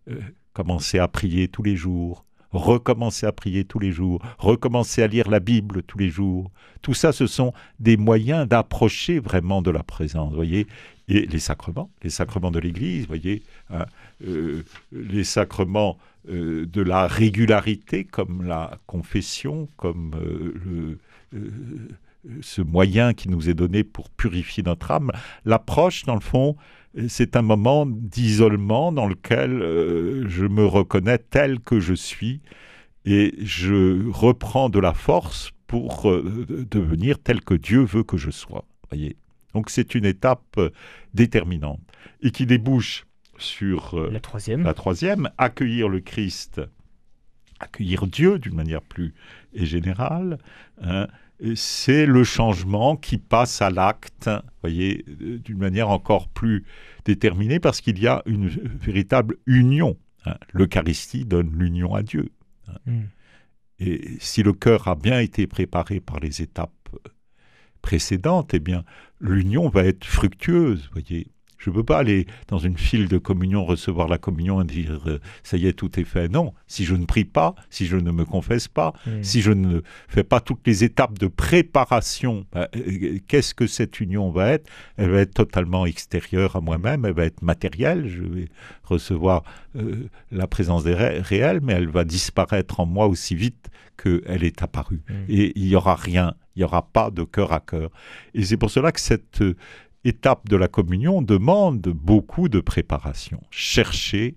Euh, 0.09 0.21
commencer 0.53 0.99
à 0.99 1.09
prier 1.09 1.49
tous 1.49 1.63
les 1.63 1.77
jours, 1.77 2.27
recommencer 2.51 3.25
à 3.25 3.33
prier 3.33 3.65
tous 3.65 3.79
les 3.79 3.91
jours, 3.91 4.21
recommencer 4.37 5.03
à 5.03 5.07
lire 5.07 5.31
la 5.31 5.41
Bible 5.41 5.83
tous 5.83 5.97
les 5.97 6.11
jours. 6.11 6.51
Tout 6.83 6.93
ça, 6.93 7.13
ce 7.13 7.27
sont 7.27 7.55
des 7.81 7.97
moyens 7.97 8.47
d'approcher 8.47 9.19
vraiment 9.19 9.63
de 9.63 9.71
la 9.71 9.83
présence, 9.83 10.35
voyez. 10.35 10.67
Et 11.09 11.27
les 11.27 11.39
sacrements, 11.39 11.91
les 12.03 12.11
sacrements 12.11 12.51
de 12.51 12.59
l'Église, 12.59 13.07
voyez, 13.07 13.43
hein, 13.71 13.87
euh, 14.27 14.63
les 14.93 15.25
sacrements 15.25 15.97
euh, 16.29 16.67
de 16.67 16.83
la 16.83 17.07
régularité, 17.07 18.05
comme 18.05 18.45
la 18.45 18.79
confession, 18.87 19.69
comme 19.77 20.13
le, 20.21 20.99
ce 22.41 22.63
moyen 22.63 23.15
qui 23.15 23.29
nous 23.29 23.49
est 23.49 23.55
donné 23.55 23.85
pour 23.85 24.11
purifier 24.11 24.63
notre 24.63 24.91
âme. 24.91 25.11
L'approche, 25.45 26.05
dans 26.05 26.15
le 26.15 26.21
fond, 26.21 26.57
c'est 27.09 27.37
un 27.37 27.43
moment 27.43 27.87
d'isolement 27.87 28.93
dans 28.93 29.07
lequel 29.07 29.63
euh, 29.63 30.29
je 30.29 30.45
me 30.45 30.65
reconnais 30.65 31.19
tel 31.19 31.61
que 31.61 31.81
je 31.81 31.95
suis 31.95 32.41
et 33.05 33.35
je 33.39 34.09
reprends 34.11 34.69
de 34.69 34.79
la 34.79 34.95
force 34.95 35.53
pour 35.67 36.11
euh, 36.11 36.47
devenir 36.71 37.19
tel 37.19 37.41
que 37.41 37.55
Dieu 37.55 37.83
veut 37.83 38.05
que 38.05 38.17
je 38.17 38.31
sois. 38.31 38.65
Voyez. 38.91 39.17
Donc 39.55 39.71
c'est 39.71 39.95
une 39.95 40.05
étape 40.05 40.59
euh, 40.59 40.71
déterminante 41.15 41.81
et 42.23 42.31
qui 42.31 42.47
débouche 42.47 43.07
sur 43.39 43.99
euh, 43.99 44.11
La 44.11 44.21
troisième. 44.21 44.63
la 44.63 44.75
troisième, 44.75 45.31
accueillir 45.39 45.89
le 45.89 46.01
Christ, 46.01 46.61
accueillir 47.59 48.07
Dieu 48.07 48.39
d'une 48.39 48.55
manière 48.55 48.83
plus 48.83 49.15
générale, 49.55 50.39
hein, 50.83 51.09
c'est 51.57 52.07
le 52.07 52.25
changement 52.25 52.97
qui 52.97 53.19
passe 53.19 53.63
à 53.63 53.71
l'acte, 53.71 54.31
voyez, 54.63 55.05
d'une 55.09 55.59
manière 55.59 55.91
encore 55.91 56.29
plus 56.29 56.65
déterminée, 57.05 57.59
parce 57.59 57.81
qu'il 57.81 57.99
y 57.99 58.07
a 58.07 58.23
une 58.27 58.49
véritable 58.49 59.37
union. 59.47 59.97
hein. 60.25 60.37
L'Eucharistie 60.53 61.25
donne 61.25 61.53
l'union 61.59 61.95
à 61.95 62.03
Dieu. 62.03 62.31
Mm. 62.87 63.01
Et 63.81 64.17
si 64.21 64.43
le 64.43 64.53
cœur 64.53 64.87
a 64.87 64.95
bien 64.95 65.19
été 65.19 65.47
préparé 65.49 66.01
par 66.01 66.21
les 66.21 66.43
étapes 66.43 66.71
précédentes, 67.81 68.55
eh 68.55 68.61
bien, 68.61 68.85
l'union 69.21 69.69
va 69.69 69.83
être 69.85 70.05
fructueuse, 70.05 70.89
voyez. 70.93 71.27
Je 71.65 71.71
ne 71.71 71.75
peux 71.77 71.85
pas 71.85 71.99
aller 71.99 72.27
dans 72.49 72.59
une 72.59 72.77
file 72.77 73.07
de 73.09 73.19
communion, 73.19 73.65
recevoir 73.65 74.09
la 74.09 74.19
communion 74.19 74.61
et 74.63 74.65
dire 74.65 75.01
euh, 75.07 75.19
ça 75.45 75.57
y 75.57 75.67
est, 75.67 75.73
tout 75.73 75.99
est 76.01 76.05
fait. 76.05 76.29
Non, 76.29 76.53
si 76.67 76.85
je 76.85 76.95
ne 76.95 77.05
prie 77.07 77.25
pas, 77.25 77.55
si 77.71 77.87
je 77.87 77.97
ne 77.97 78.11
me 78.11 78.25
confesse 78.25 78.67
pas, 78.69 78.93
Mm. 79.07 79.23
si 79.23 79.41
je 79.43 79.53
ne 79.53 79.81
fais 80.09 80.25
pas 80.25 80.41
toutes 80.41 80.67
les 80.67 80.83
étapes 80.85 81.19
de 81.19 81.29
préparation, 81.29 82.45
bah, 82.53 82.69
euh, 82.77 83.19
qu'est-ce 83.29 83.55
que 83.55 83.67
cette 83.67 84.01
union 84.01 84.31
va 84.31 84.51
être? 84.51 84.69
Elle 84.97 85.11
va 85.11 85.21
être 85.21 85.35
totalement 85.35 85.87
extérieure 85.87 86.57
à 86.57 86.61
moi-même, 86.61 87.05
elle 87.05 87.15
va 87.15 87.25
être 87.25 87.43
matérielle, 87.43 88.09
je 88.09 88.23
vais 88.23 88.49
recevoir 88.85 89.43
euh, 89.77 90.09
la 90.31 90.47
présence 90.47 90.85
des 90.85 90.95
ré- 90.95 91.21
réelle, 91.21 91.61
mais 91.63 91.75
elle 91.75 91.89
va 91.89 92.05
disparaître 92.05 92.81
en 92.81 92.87
moi 92.87 93.07
aussi 93.07 93.35
vite 93.35 93.71
qu'elle 93.97 94.45
est 94.45 94.63
apparue. 94.63 95.03
Mm. 95.09 95.13
Et 95.29 95.53
il 95.57 95.67
n'y 95.69 95.77
aura 95.77 95.95
rien, 95.95 96.35
il 96.57 96.61
n'y 96.61 96.65
aura 96.65 96.83
pas 96.83 97.11
de 97.11 97.23
cœur 97.25 97.53
à 97.53 97.61
cœur. 97.61 97.91
Et 98.35 98.45
c'est 98.45 98.57
pour 98.57 98.71
cela 98.71 98.91
que 98.93 99.01
cette 99.01 99.43
étape 100.05 100.49
de 100.49 100.57
la 100.57 100.69
communion 100.69 101.23
demande 101.23 101.81
beaucoup 101.81 102.49
de 102.49 102.61
préparation. 102.61 103.43
Chercher, 103.51 104.37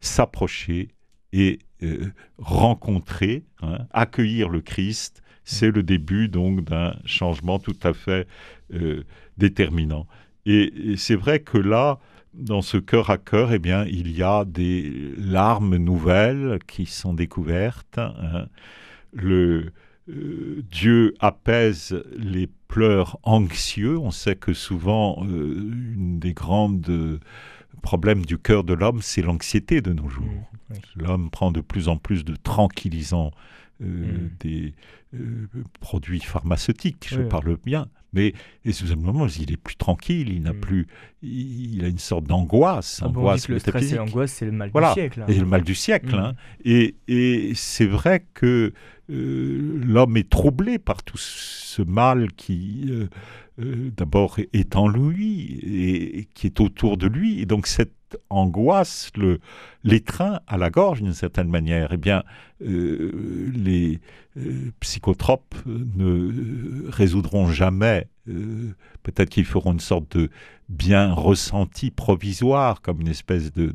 s'approcher 0.00 0.88
et 1.32 1.60
euh, 1.82 2.12
rencontrer, 2.38 3.44
hein, 3.62 3.86
accueillir 3.92 4.48
le 4.48 4.60
Christ, 4.60 5.22
c'est 5.44 5.70
le 5.70 5.82
début 5.82 6.28
donc 6.28 6.64
d'un 6.64 6.94
changement 7.04 7.58
tout 7.58 7.76
à 7.82 7.92
fait 7.92 8.28
euh, 8.74 9.04
déterminant. 9.38 10.06
Et, 10.46 10.94
c'est 10.96 11.14
vrai 11.14 11.40
que 11.40 11.58
là, 11.58 11.98
dans 12.34 12.62
ce 12.62 12.76
cœur 12.76 13.10
à 13.10 13.18
cœur, 13.18 13.52
eh 13.52 13.58
bien, 13.58 13.84
il 13.86 14.16
y 14.16 14.22
a 14.22 14.44
des 14.44 15.14
larmes 15.18 15.76
nouvelles 15.76 16.58
qui 16.66 16.86
sont 16.86 17.14
découvertes. 17.14 17.98
hein. 17.98 18.46
Le 19.12 19.72
euh, 20.08 20.62
Dieu 20.70 21.14
apaise 21.20 22.02
les 22.16 22.48
pleurs 22.68 23.18
anxieux. 23.22 23.98
On 23.98 24.10
sait 24.10 24.36
que 24.36 24.52
souvent, 24.52 25.24
euh, 25.24 25.54
une 25.94 26.18
des 26.18 26.32
grandes 26.32 26.88
euh, 26.88 27.18
problèmes 27.82 28.24
du 28.24 28.38
cœur 28.38 28.64
de 28.64 28.74
l'homme, 28.74 29.00
c'est 29.02 29.22
l'anxiété 29.22 29.80
de 29.80 29.92
nos 29.92 30.08
jours. 30.08 30.24
Mm, 30.24 30.72
oui. 30.72 30.78
L'homme 30.96 31.30
prend 31.30 31.52
de 31.52 31.60
plus 31.60 31.88
en 31.88 31.96
plus 31.96 32.24
de 32.24 32.34
tranquillisants, 32.36 33.30
euh, 33.82 33.84
Mm. 33.84 34.30
des 34.40 34.74
euh, 35.14 35.46
produits 35.80 36.20
pharmaceutiques, 36.20 37.06
je 37.10 37.20
Oui, 37.20 37.28
parle 37.28 37.56
bien. 37.64 37.86
Mais 38.14 38.34
et 38.66 38.72
simplement, 38.72 39.26
il 39.26 39.52
est 39.52 39.56
plus 39.56 39.76
tranquille, 39.76 40.28
il 40.30 40.42
n'a 40.42 40.52
Mm. 40.52 40.60
plus, 40.60 40.86
il, 41.22 41.76
il 41.76 41.84
a 41.84 41.88
une 41.88 41.98
sorte 41.98 42.24
d'angoisse, 42.24 43.00
Ah 43.02 43.08
bon, 43.08 43.20
angoisse 43.20 43.48
le 43.48 43.58
stress 43.58 43.90
et 43.92 43.96
l'angoisse, 43.96 44.32
c'est 44.32 44.44
le 44.44 44.52
mal 44.52 44.70
Voilà. 44.70 44.88
du 44.88 45.00
siècle. 45.00 45.22
hein. 45.22 45.26
Et 45.28 45.38
le 45.38 45.46
mal 45.46 45.62
du 45.62 45.74
siècle. 45.74 46.14
Mm. 46.14 46.18
hein. 46.18 46.34
Et, 46.64 46.94
et 47.08 47.52
c'est 47.54 47.86
vrai 47.86 48.26
que 48.34 48.72
euh, 49.10 49.80
l'homme 49.84 50.16
est 50.18 50.28
troublé 50.28 50.78
par 50.78 51.02
tout 51.02 51.16
ce 51.18 51.80
mal 51.82 52.32
qui, 52.32 52.86
euh, 53.58 53.90
d'abord, 53.96 54.38
est 54.52 54.76
en 54.76 54.88
lui 54.88 55.58
et, 55.62 56.18
et 56.18 56.24
qui 56.34 56.46
est 56.46 56.60
autour 56.60 56.96
de 56.98 57.06
lui. 57.06 57.40
Et 57.40 57.46
donc, 57.46 57.66
cette 57.66 57.92
angoisse 58.30 59.10
le, 59.16 59.40
l'étreint 59.84 60.40
à 60.46 60.56
la 60.56 60.70
gorge 60.70 61.02
d'une 61.02 61.14
certaine 61.14 61.48
manière. 61.48 61.92
Eh 61.92 61.96
bien, 61.96 62.22
euh, 62.62 63.50
les 63.54 64.00
euh, 64.36 64.70
psychotropes 64.80 65.54
euh, 65.66 65.86
ne 65.96 66.90
résoudront 66.90 67.50
jamais. 67.50 68.08
peut-être 69.02 69.30
qu'ils 69.30 69.44
feront 69.44 69.72
une 69.72 69.80
sorte 69.80 70.16
de 70.16 70.30
bien 70.68 71.12
ressenti 71.12 71.90
provisoire, 71.90 72.80
comme 72.80 73.00
une 73.00 73.08
espèce 73.08 73.52
de, 73.52 73.74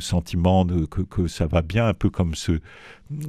sentiment 0.00 0.66
que, 0.66 1.00
que 1.00 1.28
ça 1.28 1.46
va 1.46 1.62
bien, 1.62 1.88
un 1.88 1.94
peu 1.94 2.10
comme 2.10 2.34
ce, 2.34 2.60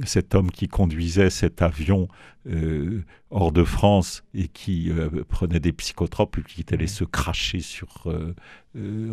cet 0.04 0.34
homme 0.34 0.50
qui 0.50 0.68
conduisait 0.68 1.30
cet 1.30 1.62
avion 1.62 2.08
euh, 2.48 3.02
hors 3.30 3.52
de 3.52 3.64
France 3.64 4.22
et 4.34 4.48
qui 4.48 4.90
euh, 4.90 5.08
prenait 5.28 5.60
des 5.60 5.72
psychotropes 5.72 6.38
et 6.38 6.42
qui 6.42 6.64
allait 6.72 6.84
Mhm. 6.84 6.88
se 6.88 7.04
cracher 7.04 7.60
sur, 7.60 7.88
euh, 8.06 8.34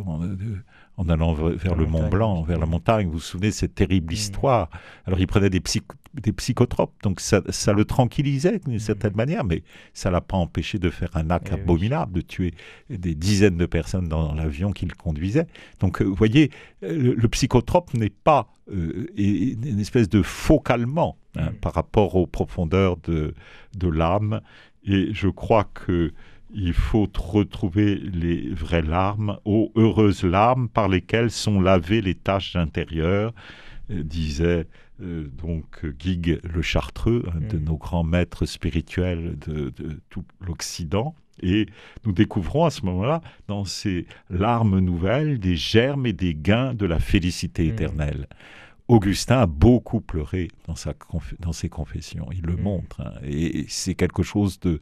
en, 0.06 0.22
en 0.98 1.10
allant 1.10 1.34
vers 1.34 1.76
le 1.76 1.86
Mont 1.86 2.08
Blanc, 2.10 2.42
vers 2.44 2.60
la 2.60 2.66
montagne. 2.66 3.08
Vous 3.08 3.14
vous 3.14 3.20
souvenez 3.20 3.48
de 3.50 3.54
cette 3.54 3.76
terrible 3.76 4.14
histoire? 4.14 4.70
Alors 5.06 5.20
il 5.20 5.28
prenait 5.28 5.50
des, 5.50 5.60
psych- 5.60 5.84
des 6.14 6.32
psychotropes, 6.32 6.94
donc 7.04 7.20
ça, 7.20 7.42
ça 7.50 7.74
le 7.74 7.84
tranquillisait 7.86 8.60
d'une 8.66 8.80
certaine 8.80 9.16
manière, 9.16 9.44
mais 9.44 9.64
ça 9.94 10.10
l'a 10.10 10.22
pas 10.22 10.38
empêché 10.38 10.80
de 10.80 10.90
faire 10.90 11.10
un 11.16 11.30
acte. 11.30 11.50
Eh 11.52 11.56
oui. 11.56 11.62
abominable, 11.62 12.14
de 12.14 12.22
tuer 12.22 12.54
des 12.90 13.14
dizaines 13.14 13.58
de 13.58 13.66
personnes 13.66 14.08
dans 14.08 14.34
l'avion 14.34 14.72
qu'il 14.72 14.94
conduisait. 14.96 15.48
Donc, 15.82 16.02
vous 16.02 16.16
voyez, 16.16 16.50
le, 16.82 17.14
le 17.14 17.28
psychotrope 17.28 17.94
n'est 17.94 18.10
pas 18.10 18.48
euh, 18.72 19.08
une 19.18 19.80
espèce 19.80 20.10
de 20.10 20.22
faux 20.22 20.60
calmant 20.60 21.18
hein, 21.38 21.52
Mm. 21.52 21.56
par 21.62 21.74
rapport 21.74 22.16
aux 22.16 22.28
profondeurs 22.28 22.98
de, 22.98 23.34
de 23.78 23.88
l'âme. 23.88 24.42
Et 24.86 25.14
je 25.14 25.28
crois 25.28 25.66
que 25.74 26.14
il 26.54 26.74
faut 26.74 27.08
retrouver 27.18 27.96
les 27.96 28.50
vraies 28.54 28.82
larmes, 28.82 29.38
aux 29.44 29.72
heureuses 29.76 30.24
larmes 30.24 30.70
par 30.70 30.88
lesquelles 30.88 31.30
sont 31.32 31.60
lavées 31.60 32.02
les 32.02 32.16
taches 32.16 32.56
intérieures, 32.56 33.34
euh, 33.92 34.02
disait 34.04 34.66
euh, 35.02 35.28
donc 35.38 35.86
Guigues 35.86 36.40
le 36.44 36.62
Chartreux, 36.62 37.24
un 37.36 37.42
de 37.42 37.58
Mm. 37.58 37.64
nos 37.66 37.78
grands 37.78 38.04
maîtres 38.06 38.46
spirituels 38.46 39.38
de, 39.40 39.70
de 39.70 40.00
tout 40.10 40.24
l'Occident. 40.46 41.14
Et 41.42 41.68
nous 42.06 42.12
découvrons 42.12 42.66
à 42.66 42.70
ce 42.70 42.86
moment-là, 42.86 43.22
dans 43.48 43.66
ces 43.66 44.06
larmes 44.30 44.80
nouvelles, 44.80 45.40
des 45.40 45.56
germes 45.56 46.06
et 46.06 46.14
des 46.14 46.34
gains 46.36 46.74
de 46.74 46.86
la 46.86 47.00
félicité 47.00 47.66
Mm. 47.66 47.70
éternelle. 47.70 48.28
Augustin 48.88 49.40
a 49.40 49.46
beaucoup 49.48 50.00
pleuré 50.00 50.48
dans, 50.66 50.76
sa 50.76 50.94
dans 51.40 51.52
ses 51.52 51.68
confessions, 51.70 52.28
il 52.32 52.42
le 52.44 52.56
Mm. 52.56 52.62
montre, 52.62 53.02
hein, 53.02 53.12
et 53.26 53.66
c'est 53.68 53.96
quelque 53.96 54.24
chose 54.24 54.60
de 54.62 54.80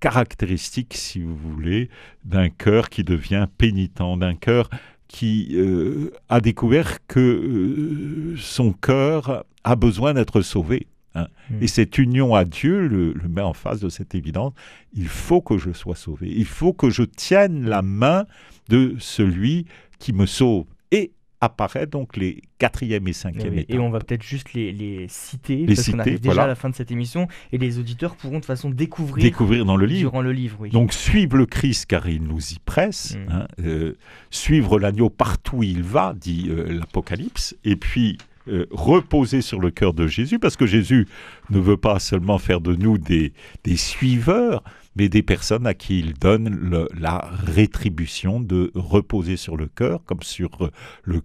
caractéristique, 0.00 0.94
si 0.94 1.20
vous 1.20 1.36
voulez, 1.36 1.88
d'un 2.24 2.50
cœur 2.50 2.88
qui 2.88 3.04
devient 3.04 3.46
pénitent, 3.58 3.98
d'un 4.18 4.34
cœur 4.36 4.70
qui 5.08 5.48
euh, 5.54 6.12
a 6.28 6.40
découvert 6.40 6.98
que 7.06 7.18
euh, 7.20 8.36
son 8.38 8.72
cœur 8.72 9.44
a 9.64 9.76
besoin 9.76 10.14
d'être 10.14 10.40
sauvé. 10.42 10.86
Hein. 11.18 11.28
Mm. 11.50 11.62
Et 11.62 11.66
cette 11.66 11.98
union 11.98 12.34
à 12.34 12.44
Dieu 12.44 12.86
le, 12.88 13.12
le 13.12 13.28
met 13.28 13.42
en 13.42 13.54
face 13.54 13.80
de 13.80 13.88
cette 13.88 14.14
évidence. 14.14 14.52
Il 14.94 15.08
faut 15.08 15.40
que 15.40 15.58
je 15.58 15.72
sois 15.72 15.96
sauvé. 15.96 16.28
Il 16.34 16.46
faut 16.46 16.72
que 16.72 16.90
je 16.90 17.02
tienne 17.02 17.64
la 17.68 17.82
main 17.82 18.26
de 18.68 18.94
celui 18.98 19.66
qui 19.98 20.12
me 20.12 20.26
sauve. 20.26 20.66
Et 20.90 21.12
apparaît 21.40 21.86
donc 21.86 22.16
les 22.16 22.42
quatrième 22.58 23.06
et 23.06 23.12
cinquième 23.12 23.52
oui, 23.54 23.60
étapes. 23.60 23.76
et 23.76 23.78
on 23.78 23.90
va 23.90 24.00
peut-être 24.00 24.24
juste 24.24 24.54
les, 24.54 24.72
les 24.72 25.06
citer, 25.08 25.58
Les 25.58 25.76
parce 25.76 25.88
qu'on 25.88 25.98
arrive 26.00 26.18
déjà 26.18 26.34
voilà. 26.34 26.42
à 26.42 26.46
la 26.48 26.54
fin 26.56 26.68
de 26.68 26.74
cette 26.74 26.90
émission, 26.90 27.28
et 27.52 27.58
les 27.58 27.78
auditeurs 27.78 28.16
pourront 28.16 28.40
de 28.40 28.44
façon 28.44 28.70
découvrir, 28.70 29.22
Découvrir 29.22 29.64
dans 29.64 29.76
le 29.76 29.86
livre. 29.86 30.00
durant 30.10 30.20
le 30.20 30.32
livre. 30.32 30.56
Oui. 30.58 30.70
Donc 30.70 30.92
suivre 30.92 31.36
le 31.36 31.46
Christ 31.46 31.86
car 31.86 32.08
il 32.08 32.24
nous 32.24 32.40
y 32.40 32.58
presse, 32.64 33.14
Mm. 33.16 33.32
hein, 33.32 33.46
euh, 33.62 33.92
suivre 34.30 34.80
l'agneau 34.80 35.10
partout 35.10 35.58
où 35.58 35.62
il 35.62 35.82
va, 35.84 36.12
dit 36.20 36.46
euh, 36.50 36.72
l'Apocalypse, 36.72 37.56
et 37.64 37.76
puis 37.76 38.18
euh, 38.48 38.66
reposer 38.70 39.42
sur 39.42 39.60
le 39.60 39.70
cœur 39.70 39.94
de 39.94 40.06
Jésus, 40.06 40.38
parce 40.38 40.56
que 40.56 40.66
Jésus 40.66 41.06
ne 41.50 41.58
veut 41.58 41.76
pas 41.76 41.98
seulement 41.98 42.38
faire 42.38 42.60
de 42.60 42.74
nous 42.74 42.98
des, 42.98 43.32
des 43.64 43.76
suiveurs, 43.76 44.62
mais 44.96 45.08
des 45.08 45.22
personnes 45.22 45.66
à 45.66 45.74
qui 45.74 46.00
il 46.00 46.14
donne 46.14 46.88
la 46.98 47.30
rétribution 47.44 48.40
de 48.40 48.72
reposer 48.74 49.36
sur 49.36 49.56
le 49.56 49.66
cœur, 49.66 50.02
comme 50.04 50.22
sur 50.22 50.50
euh, 50.60 50.70
le, 51.04 51.22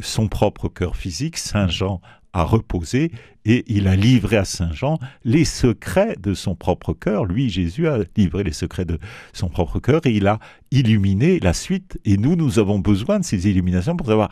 son 0.00 0.28
propre 0.28 0.68
cœur 0.68 0.96
physique. 0.96 1.36
Saint 1.36 1.68
Jean 1.68 2.00
a 2.32 2.44
reposé 2.44 3.10
et 3.44 3.64
il 3.66 3.88
a 3.88 3.96
livré 3.96 4.36
à 4.36 4.44
Saint 4.44 4.72
Jean 4.72 4.98
les 5.24 5.44
secrets 5.44 6.14
de 6.20 6.34
son 6.34 6.54
propre 6.54 6.92
cœur. 6.92 7.24
Lui, 7.24 7.48
Jésus, 7.50 7.88
a 7.88 7.98
livré 8.16 8.44
les 8.44 8.52
secrets 8.52 8.84
de 8.84 8.98
son 9.32 9.48
propre 9.48 9.80
cœur 9.80 10.00
et 10.04 10.12
il 10.12 10.26
a 10.26 10.38
illuminé 10.70 11.40
la 11.40 11.54
suite. 11.54 11.98
Et 12.04 12.16
nous, 12.18 12.36
nous 12.36 12.58
avons 12.58 12.78
besoin 12.78 13.18
de 13.18 13.24
ces 13.24 13.48
illuminations 13.48 13.96
pour 13.96 14.06
savoir 14.06 14.28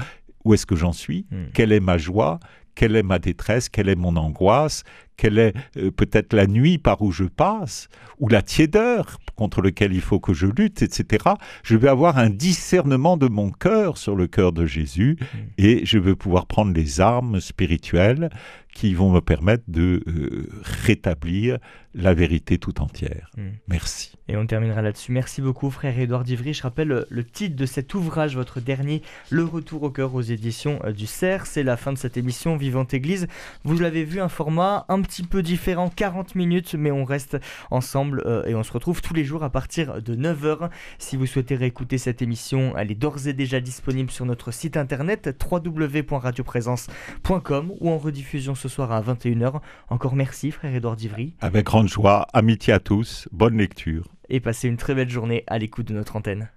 où 0.47 0.55
est-ce 0.55 0.65
que 0.67 0.77
j'en 0.77 0.93
suis, 0.93 1.27
Mm. 1.31 1.37
quelle 1.55 1.73
est 1.73 1.81
ma 1.81 1.99
joie, 1.99 2.39
quelle 2.77 2.95
est 2.95 3.03
ma 3.03 3.19
détresse, 3.19 3.69
quelle 3.69 3.89
est 3.89 3.97
mon 3.97 4.17
angoisse, 4.17 4.85
quelle 5.17 5.39
est 5.39 5.55
euh, 5.77 5.91
peut-être 5.91 6.33
la 6.33 6.47
nuit 6.47 6.79
par 6.79 7.03
où 7.03 7.13
je 7.13 7.25
passe, 7.25 7.89
ou 8.19 8.29
la 8.29 8.43
tiédeur 8.43 9.19
contre 9.35 9.61
lequel 9.61 9.93
il 9.93 10.01
faut 10.01 10.19
que 10.19 10.33
je 10.33 10.47
lutte, 10.47 10.83
etc. 10.83 11.25
Je 11.63 11.77
vais 11.77 11.89
avoir 11.89 12.17
un 12.17 12.31
discernement 12.31 13.17
de 13.17 13.29
mon 13.29 13.51
cœur 13.51 13.99
sur 13.99 14.17
le 14.17 14.27
cœur 14.27 14.53
de 14.53 14.65
Jésus 14.65 15.17
Mm. 15.17 15.39
et 15.59 15.87
je 15.87 15.99
vais 15.99 16.15
pouvoir 16.15 16.47
prendre 16.47 16.73
les 16.73 17.01
armes 17.01 17.41
spirituelles 17.41 18.31
qui 18.77 18.93
vont 18.93 19.11
me 19.11 19.21
permettre 19.21 19.65
de 19.69 20.03
euh, 20.07 20.51
rétablir 20.63 21.59
la 21.95 22.13
vérité 22.13 22.59
tout 22.59 22.83
entière. 22.83 23.31
Mm. 23.37 23.43
Merci. 23.69 24.13
Et 24.29 24.37
on 24.37 24.47
terminera 24.47 24.83
là-dessus. 24.83 25.13
Merci 25.13 25.41
beaucoup, 25.41 25.71
frère 25.71 25.99
Édouard 25.99 26.25
Divry. 26.25 26.53
Je 26.53 26.63
rappelle 26.63 26.93
euh, 26.93 27.07
le 27.09 27.25
titre 27.25 27.57
de 27.57 27.65
cet 27.65 27.95
ouvrage, 27.95 28.37
votre 28.37 28.61
dernier, 28.61 29.01
Le 29.31 29.45
Retour 29.45 29.83
au 29.83 29.91
cœur 29.91 30.15
aux 30.15 30.21
éditions 30.21 30.79
euh, 30.85 30.93
du 30.93 31.07
CERF. 31.07 31.49
C'est 31.49 31.63
la 31.63 31.79
fin 31.79 31.93
de 31.93 31.99
cette 31.99 32.19
émission 32.19 32.57
Vivante 32.57 32.93
Église. 32.93 33.29
Vous 33.65 33.79
l'avez 33.79 34.05
vu, 34.05 34.21
un 34.21 34.29
format 34.29 34.85
un 34.91 35.01
petit 35.07 35.23
peu 35.23 35.43
différent, 35.43 35.89
40 35.89 36.35
minutes, 36.35 36.75
mais 36.75 36.91
on 36.91 37.05
reste 37.05 37.39
ensemble 37.71 38.23
euh, 38.27 38.45
et 38.45 38.55
on 38.55 38.63
se 38.63 38.73
retrouve 38.73 39.01
tous 39.01 39.15
les 39.15 39.25
jours 39.25 39.43
à 39.45 39.51
partir 39.51 40.03
de 40.03 40.15
9h. 40.15 40.69
Si 40.99 41.17
vous 41.17 41.25
souhaitez 41.27 41.55
réécouter 41.55 41.97
cette 41.99 42.23
émission, 42.23 42.75
elle 42.77 42.91
est 42.91 42.97
d'ores 42.97 43.29
et 43.29 43.33
déjà 43.33 43.61
disponible 43.61 44.11
sur 44.11 44.27
notre 44.27 44.51
site 44.51 44.77
internet 44.77 45.35
www.radioprésence.com 45.51 47.73
ou 47.81 47.91
en 47.91 47.99
rediffusion 47.99 48.55
ce 48.55 48.69
soir 48.69 48.93
à 48.93 49.01
21h. 49.01 49.61
Encore 49.89 50.15
merci, 50.17 50.51
frère 50.51 50.75
Édouard 50.75 50.97
Divry. 50.97 51.35
Avec 51.41 51.67
grande 51.67 51.89
joie, 51.89 52.27
amitié 52.33 52.73
à 52.73 52.81
tous, 52.81 53.29
bonne 53.33 53.57
lecture. 53.57 54.09
et 54.29 54.41
passez 54.41 54.69
une 54.69 54.77
très 54.77 54.95
belle 54.95 55.11
journée 55.11 55.45
à 55.47 55.59
l'écoute 55.59 55.87
de 55.87 55.95
notre 55.95 56.17
antenne. 56.17 56.51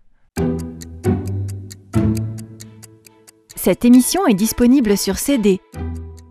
Cette 3.55 3.85
émission 3.85 4.25
est 4.25 4.33
disponible 4.33 4.97
sur 4.97 5.17
CD. 5.17 5.61